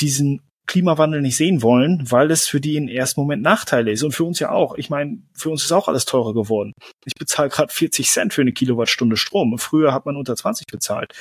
[0.00, 4.02] diesen Klimawandel nicht sehen wollen, weil es für die im ersten Moment Nachteile ist.
[4.02, 4.76] Und für uns ja auch.
[4.76, 6.72] Ich meine, für uns ist auch alles teurer geworden.
[7.04, 9.58] Ich bezahle gerade 40 Cent für eine Kilowattstunde Strom.
[9.58, 11.12] Früher hat man unter 20 bezahlt.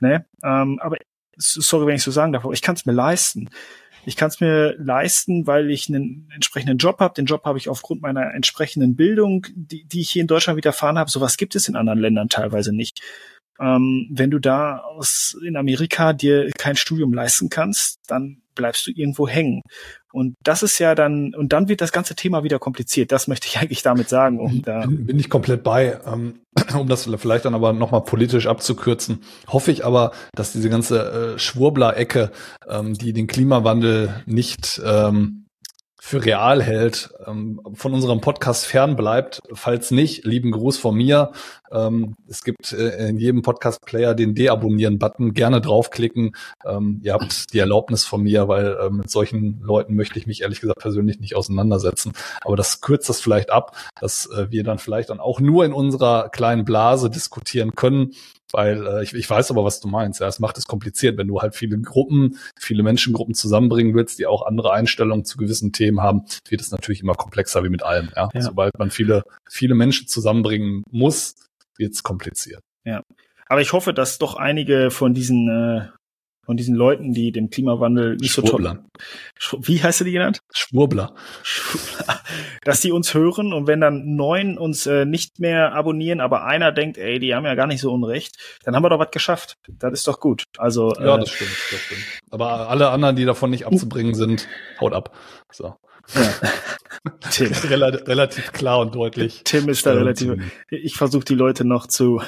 [0.00, 0.24] Ne?
[0.42, 0.96] Ähm, aber
[1.36, 3.48] sorry, wenn ich so sagen darf, aber ich kann es mir leisten.
[4.08, 7.12] Ich kann es mir leisten, weil ich einen entsprechenden Job habe.
[7.12, 10.96] Den Job habe ich aufgrund meiner entsprechenden Bildung, die, die ich hier in Deutschland widerfahren
[10.96, 11.10] habe.
[11.10, 13.02] Sowas gibt es in anderen Ländern teilweise nicht.
[13.60, 18.90] Ähm, wenn du da aus in Amerika dir kein Studium leisten kannst, dann bleibst du
[18.90, 19.62] irgendwo hängen.
[20.12, 23.12] Und das ist ja dann, und dann wird das ganze Thema wieder kompliziert.
[23.12, 24.40] Das möchte ich eigentlich damit sagen.
[24.40, 25.98] Um da bin, bin ich komplett bei.
[26.06, 26.40] Ähm,
[26.78, 31.38] um das vielleicht dann aber nochmal politisch abzukürzen, hoffe ich aber, dass diese ganze äh,
[31.38, 32.32] Schwurbler-Ecke,
[32.68, 35.46] ähm, die den Klimawandel nicht ähm,
[36.00, 39.40] für real hält, ähm, von unserem Podcast fernbleibt.
[39.52, 41.32] Falls nicht, lieben Gruß von mir.
[41.72, 45.34] Ähm, es gibt äh, in jedem Podcast-Player den Deabonnieren-Button.
[45.34, 46.34] Gerne draufklicken.
[46.64, 50.42] Ähm, ihr habt die Erlaubnis von mir, weil äh, mit solchen Leuten möchte ich mich
[50.42, 52.12] ehrlich gesagt persönlich nicht auseinandersetzen.
[52.42, 55.72] Aber das kürzt das vielleicht ab, dass äh, wir dann vielleicht dann auch nur in
[55.72, 58.12] unserer kleinen Blase diskutieren können
[58.52, 60.20] weil äh, ich, ich weiß aber, was du meinst.
[60.20, 64.26] Ja, es macht es kompliziert, wenn du halt viele Gruppen, viele Menschengruppen zusammenbringen willst, die
[64.26, 68.10] auch andere Einstellungen zu gewissen Themen haben, wird es natürlich immer komplexer wie mit allem.
[68.16, 68.28] Ja?
[68.32, 68.40] ja.
[68.40, 71.34] Sobald man viele, viele Menschen zusammenbringen muss,
[71.78, 72.62] wird es kompliziert.
[72.84, 73.02] Ja.
[73.46, 75.88] Aber ich hoffe, dass doch einige von diesen äh,
[76.48, 78.82] von diesen Leuten, die dem Klimawandel nicht so toll.
[79.58, 80.40] Wie heißt du die genannt?
[80.50, 81.14] Schwurbler.
[82.64, 86.72] Dass die uns hören und wenn dann neun uns äh, nicht mehr abonnieren, aber einer
[86.72, 89.56] denkt, ey, die haben ja gar nicht so unrecht, dann haben wir doch was geschafft.
[89.68, 90.44] Das ist doch gut.
[90.56, 92.00] Also ja, äh, das stimmt, das stimmt.
[92.30, 94.48] Aber alle anderen, die davon nicht abzubringen sind,
[94.80, 95.14] haut ab.
[95.52, 95.74] So.
[96.14, 96.34] Ja.
[97.30, 97.52] Tim.
[97.70, 99.42] relativ klar und deutlich.
[99.44, 100.34] Tim ist da relativ.
[100.70, 102.20] Ich versuche die Leute noch zu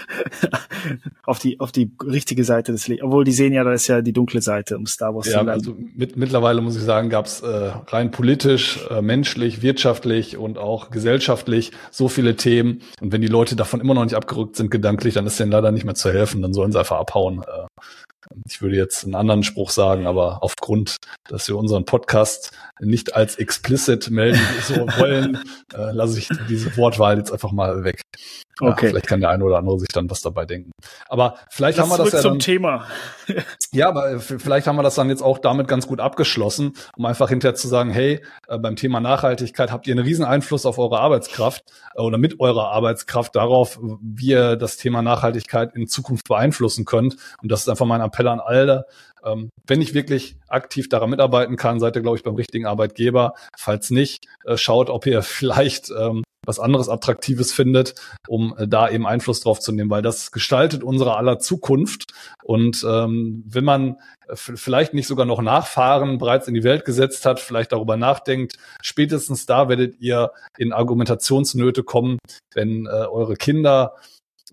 [1.25, 3.05] auf die auf die richtige Seite des Lebens.
[3.05, 5.29] Obwohl die sehen ja, da ist ja die dunkle Seite um Star Wars.
[5.29, 10.37] Ja, also mit, mittlerweile muss ich sagen, gab es äh, rein politisch, äh, menschlich, wirtschaftlich
[10.37, 12.81] und auch gesellschaftlich so viele Themen.
[13.01, 15.73] Und wenn die Leute davon immer noch nicht abgerückt sind gedanklich, dann ist denen leider
[15.73, 16.43] nicht mehr zu helfen.
[16.43, 17.43] Dann sollen sie einfach abhauen.
[17.43, 17.67] Äh,
[18.47, 20.97] ich würde jetzt einen anderen Spruch sagen, aber aufgrund,
[21.29, 25.39] dass wir unseren Podcast nicht als explicit melden so wollen,
[25.75, 28.03] äh, lasse ich diese Wortwahl jetzt einfach mal weg.
[28.61, 28.87] Okay.
[28.87, 30.73] Ja, vielleicht kann der eine oder andere sich dann was dabei denken.
[31.09, 32.87] Aber vielleicht Lass haben wir das ja zum Thema.
[33.73, 37.07] ja, aber äh, vielleicht haben wir das dann jetzt auch damit ganz gut abgeschlossen, um
[37.07, 40.79] einfach hinterher zu sagen, hey, äh, beim Thema Nachhaltigkeit habt ihr einen riesen Einfluss auf
[40.79, 46.29] eure Arbeitskraft äh, oder mit eurer Arbeitskraft darauf, wie ihr das Thema Nachhaltigkeit in Zukunft
[46.29, 47.17] beeinflussen könnt.
[47.43, 48.85] Und das ist einfach mein Appell an alle.
[49.25, 53.35] Ähm, wenn ich wirklich aktiv daran mitarbeiten kann, seid ihr, glaube ich, beim richtigen Arbeitgeber.
[53.57, 57.95] Falls nicht, schaut, ob ihr vielleicht ähm, was anderes Attraktives findet,
[58.29, 62.13] um äh, da eben Einfluss drauf zu nehmen, weil das gestaltet unsere aller Zukunft.
[62.43, 63.97] Und ähm, wenn man
[64.29, 68.57] äh, vielleicht nicht sogar noch Nachfahren bereits in die Welt gesetzt hat, vielleicht darüber nachdenkt,
[68.83, 72.19] spätestens da werdet ihr in Argumentationsnöte kommen,
[72.55, 73.95] wenn äh, eure Kinder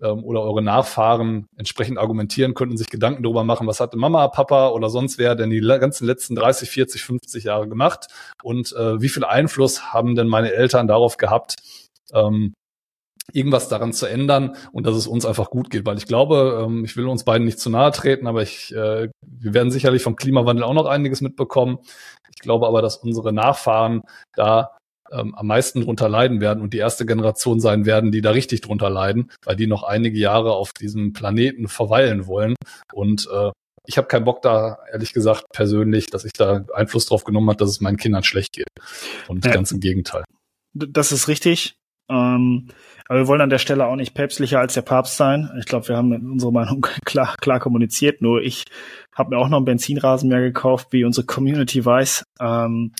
[0.02, 4.68] ähm, oder eure Nachfahren entsprechend argumentieren könnten, sich Gedanken darüber machen, was hatte Mama, Papa
[4.70, 8.06] oder sonst wer denn die ganzen letzten 30, 40, 50 Jahre gemacht
[8.42, 11.56] und äh, wie viel Einfluss haben denn meine Eltern darauf gehabt,
[12.12, 12.54] ähm,
[13.32, 16.84] irgendwas daran zu ändern und dass es uns einfach gut geht, weil ich glaube, ähm,
[16.84, 20.16] ich will uns beiden nicht zu nahe treten, aber ich, äh, wir werden sicherlich vom
[20.16, 21.78] Klimawandel auch noch einiges mitbekommen.
[22.34, 24.02] Ich glaube aber, dass unsere Nachfahren
[24.34, 24.77] da
[25.12, 28.60] ähm, am meisten drunter leiden werden und die erste Generation sein werden, die da richtig
[28.60, 32.54] drunter leiden, weil die noch einige Jahre auf diesem Planeten verweilen wollen.
[32.92, 33.50] Und äh,
[33.86, 37.58] ich habe keinen Bock da, ehrlich gesagt, persönlich, dass ich da Einfluss drauf genommen habe,
[37.58, 38.68] dass es meinen Kindern schlecht geht.
[39.28, 39.52] Und ja.
[39.52, 40.24] ganz im Gegenteil.
[40.74, 41.78] Das ist richtig.
[42.10, 42.68] Ähm,
[43.08, 45.50] aber wir wollen an der Stelle auch nicht päpstlicher als der Papst sein.
[45.58, 48.20] Ich glaube, wir haben unsere Meinung klar, klar kommuniziert.
[48.20, 48.64] Nur ich
[49.14, 52.24] habe mir auch noch einen Benzinrasenmäher gekauft, wie unsere Community weiß.
[52.40, 52.92] Ähm,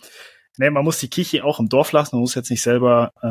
[0.59, 3.29] nee, man muss die Kirche auch im Dorf lassen, man muss jetzt nicht selber äh,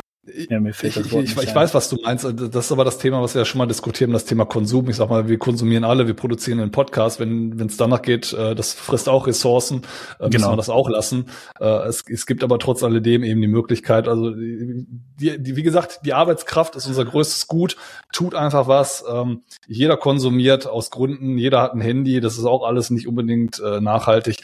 [0.50, 2.24] ja, mir fehlt ich, das Wort ich, ich, weiß, was du meinst.
[2.24, 4.88] Das ist aber das Thema, was wir ja schon mal diskutieren, das Thema Konsum.
[4.88, 7.20] Ich sag mal, wir konsumieren alle, wir produzieren einen Podcast.
[7.20, 9.82] Wenn es danach geht, äh, das frisst auch Ressourcen,
[10.18, 10.52] äh, müssen genau.
[10.52, 11.26] wir das auch lassen.
[11.60, 16.00] Äh, es, es gibt aber trotz alledem eben die Möglichkeit, also die, die, wie gesagt,
[16.04, 17.76] die Arbeitskraft ist unser größtes Gut.
[18.12, 19.04] Tut einfach was.
[19.10, 23.60] Ähm, jeder konsumiert aus Gründen, jeder hat ein Handy, das ist auch alles nicht unbedingt
[23.60, 24.38] äh, nachhaltig.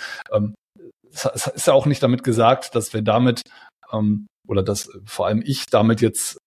[1.14, 3.42] Es ist ja auch nicht damit gesagt, dass wir damit
[3.92, 6.38] ähm, oder dass vor allem ich damit jetzt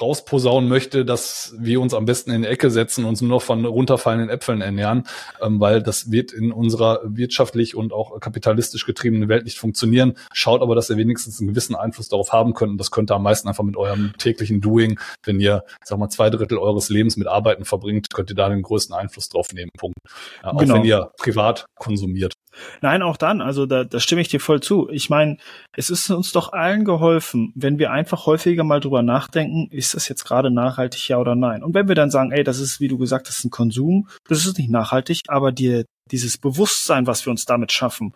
[0.00, 3.42] rausposaunen möchte, dass wir uns am besten in die Ecke setzen und uns nur noch
[3.42, 5.04] von runterfallenden Äpfeln ernähren,
[5.42, 10.14] ähm, weil das wird in unserer wirtschaftlich und auch kapitalistisch getriebenen Welt nicht funktionieren.
[10.32, 13.16] Schaut aber, dass ihr wenigstens einen gewissen Einfluss darauf haben könnt und das könnt ihr
[13.16, 17.16] am meisten einfach mit eurem täglichen Doing, wenn ihr, sag mal, zwei Drittel eures Lebens
[17.16, 19.70] mit Arbeiten verbringt, könnt ihr da den größten Einfluss drauf nehmen.
[19.76, 19.98] Punkt.
[20.42, 20.74] Ja, auch genau.
[20.74, 22.34] wenn ihr privat konsumiert.
[22.80, 24.88] Nein, auch dann, also da, da stimme ich dir voll zu.
[24.90, 25.36] Ich meine,
[25.76, 30.08] es ist uns doch allen geholfen, wenn wir einfach häufiger mal drüber nachdenken, ist das
[30.08, 31.62] jetzt gerade nachhaltig, ja oder nein?
[31.62, 34.44] Und wenn wir dann sagen, ey, das ist, wie du gesagt hast, ein Konsum, das
[34.44, 38.14] ist nicht nachhaltig, aber dir dieses Bewusstsein, was wir uns damit schaffen,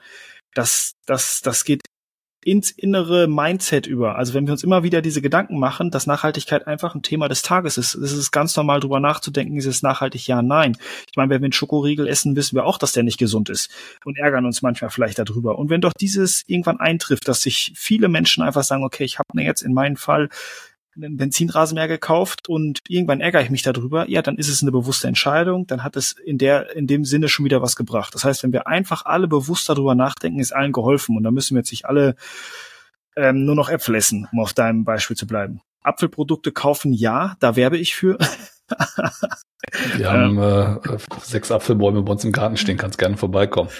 [0.54, 1.80] das, das, das geht
[2.44, 4.16] ins innere Mindset über.
[4.16, 7.42] Also wenn wir uns immer wieder diese Gedanken machen, dass Nachhaltigkeit einfach ein Thema des
[7.42, 7.94] Tages ist.
[7.94, 10.76] Es ist ganz normal, drüber nachzudenken, ist es nachhaltig, ja, nein.
[11.10, 13.70] Ich meine, wenn wir einen Schokoriegel essen, wissen wir auch, dass der nicht gesund ist
[14.04, 15.58] und ärgern uns manchmal vielleicht darüber.
[15.58, 19.40] Und wenn doch dieses irgendwann eintrifft, dass sich viele Menschen einfach sagen, okay, ich habe
[19.42, 20.28] jetzt in meinem Fall
[20.96, 25.08] einen Benzinrasenmäher gekauft und irgendwann ärgere ich mich darüber, ja, dann ist es eine bewusste
[25.08, 28.14] Entscheidung, dann hat es in der, in dem Sinne schon wieder was gebracht.
[28.14, 31.54] Das heißt, wenn wir einfach alle bewusst darüber nachdenken, ist allen geholfen und da müssen
[31.54, 32.14] wir jetzt nicht alle
[33.16, 35.60] ähm, nur noch Äpfel essen, um auf deinem Beispiel zu bleiben.
[35.82, 38.18] Apfelprodukte kaufen, ja, da werbe ich für.
[39.96, 43.70] Wir haben äh, sechs Apfelbäume bei uns im Garten stehen, kannst gerne vorbeikommen.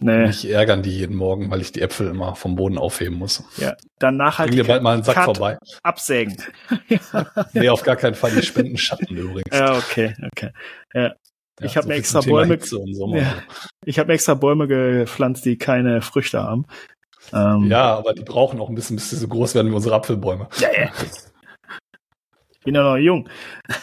[0.00, 0.26] Nee.
[0.26, 3.44] Mich ärgern die jeden Morgen, weil ich die Äpfel immer vom Boden aufheben muss.
[3.56, 4.54] Ja, dann nachhaltig.
[4.56, 5.58] Bring dir bald mal einen Sack Cut vorbei.
[5.82, 6.36] Absägen.
[7.52, 8.32] Nee, auf gar keinen Fall.
[8.32, 9.56] Die spenden Schatten übrigens.
[9.56, 10.50] Ja, okay, okay.
[10.92, 11.14] Ja.
[11.62, 12.58] Ich Ja, hab mir extra Bäume-.
[13.18, 13.34] Ja.
[13.84, 16.66] Ich habe extra Bäume gepflanzt, die keine Früchte haben.
[17.32, 19.94] Ähm, ja, aber die brauchen auch ein bisschen, bis sie so groß werden wie unsere
[19.94, 20.48] Apfelbäume.
[20.58, 20.90] ja, ja.
[22.66, 23.28] Ich bin ja noch jung.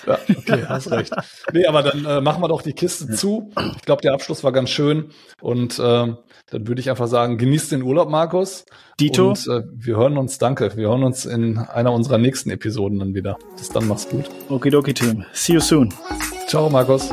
[0.06, 1.14] Ja, okay, hast recht.
[1.54, 3.50] Nee, aber dann äh, machen wir doch die Kiste zu.
[3.78, 5.12] Ich glaube, der Abschluss war ganz schön.
[5.40, 6.18] Und ähm,
[6.52, 8.66] dann würde ich einfach sagen, genießt den Urlaub, Markus.
[9.00, 13.00] Dito, Und äh, wir hören uns, danke, wir hören uns in einer unserer nächsten Episoden
[13.00, 13.38] dann wieder.
[13.56, 14.30] Bis dann, mach's gut.
[14.50, 15.24] okidoki Team.
[15.32, 15.94] See you soon.
[16.48, 17.10] Ciao, Markus.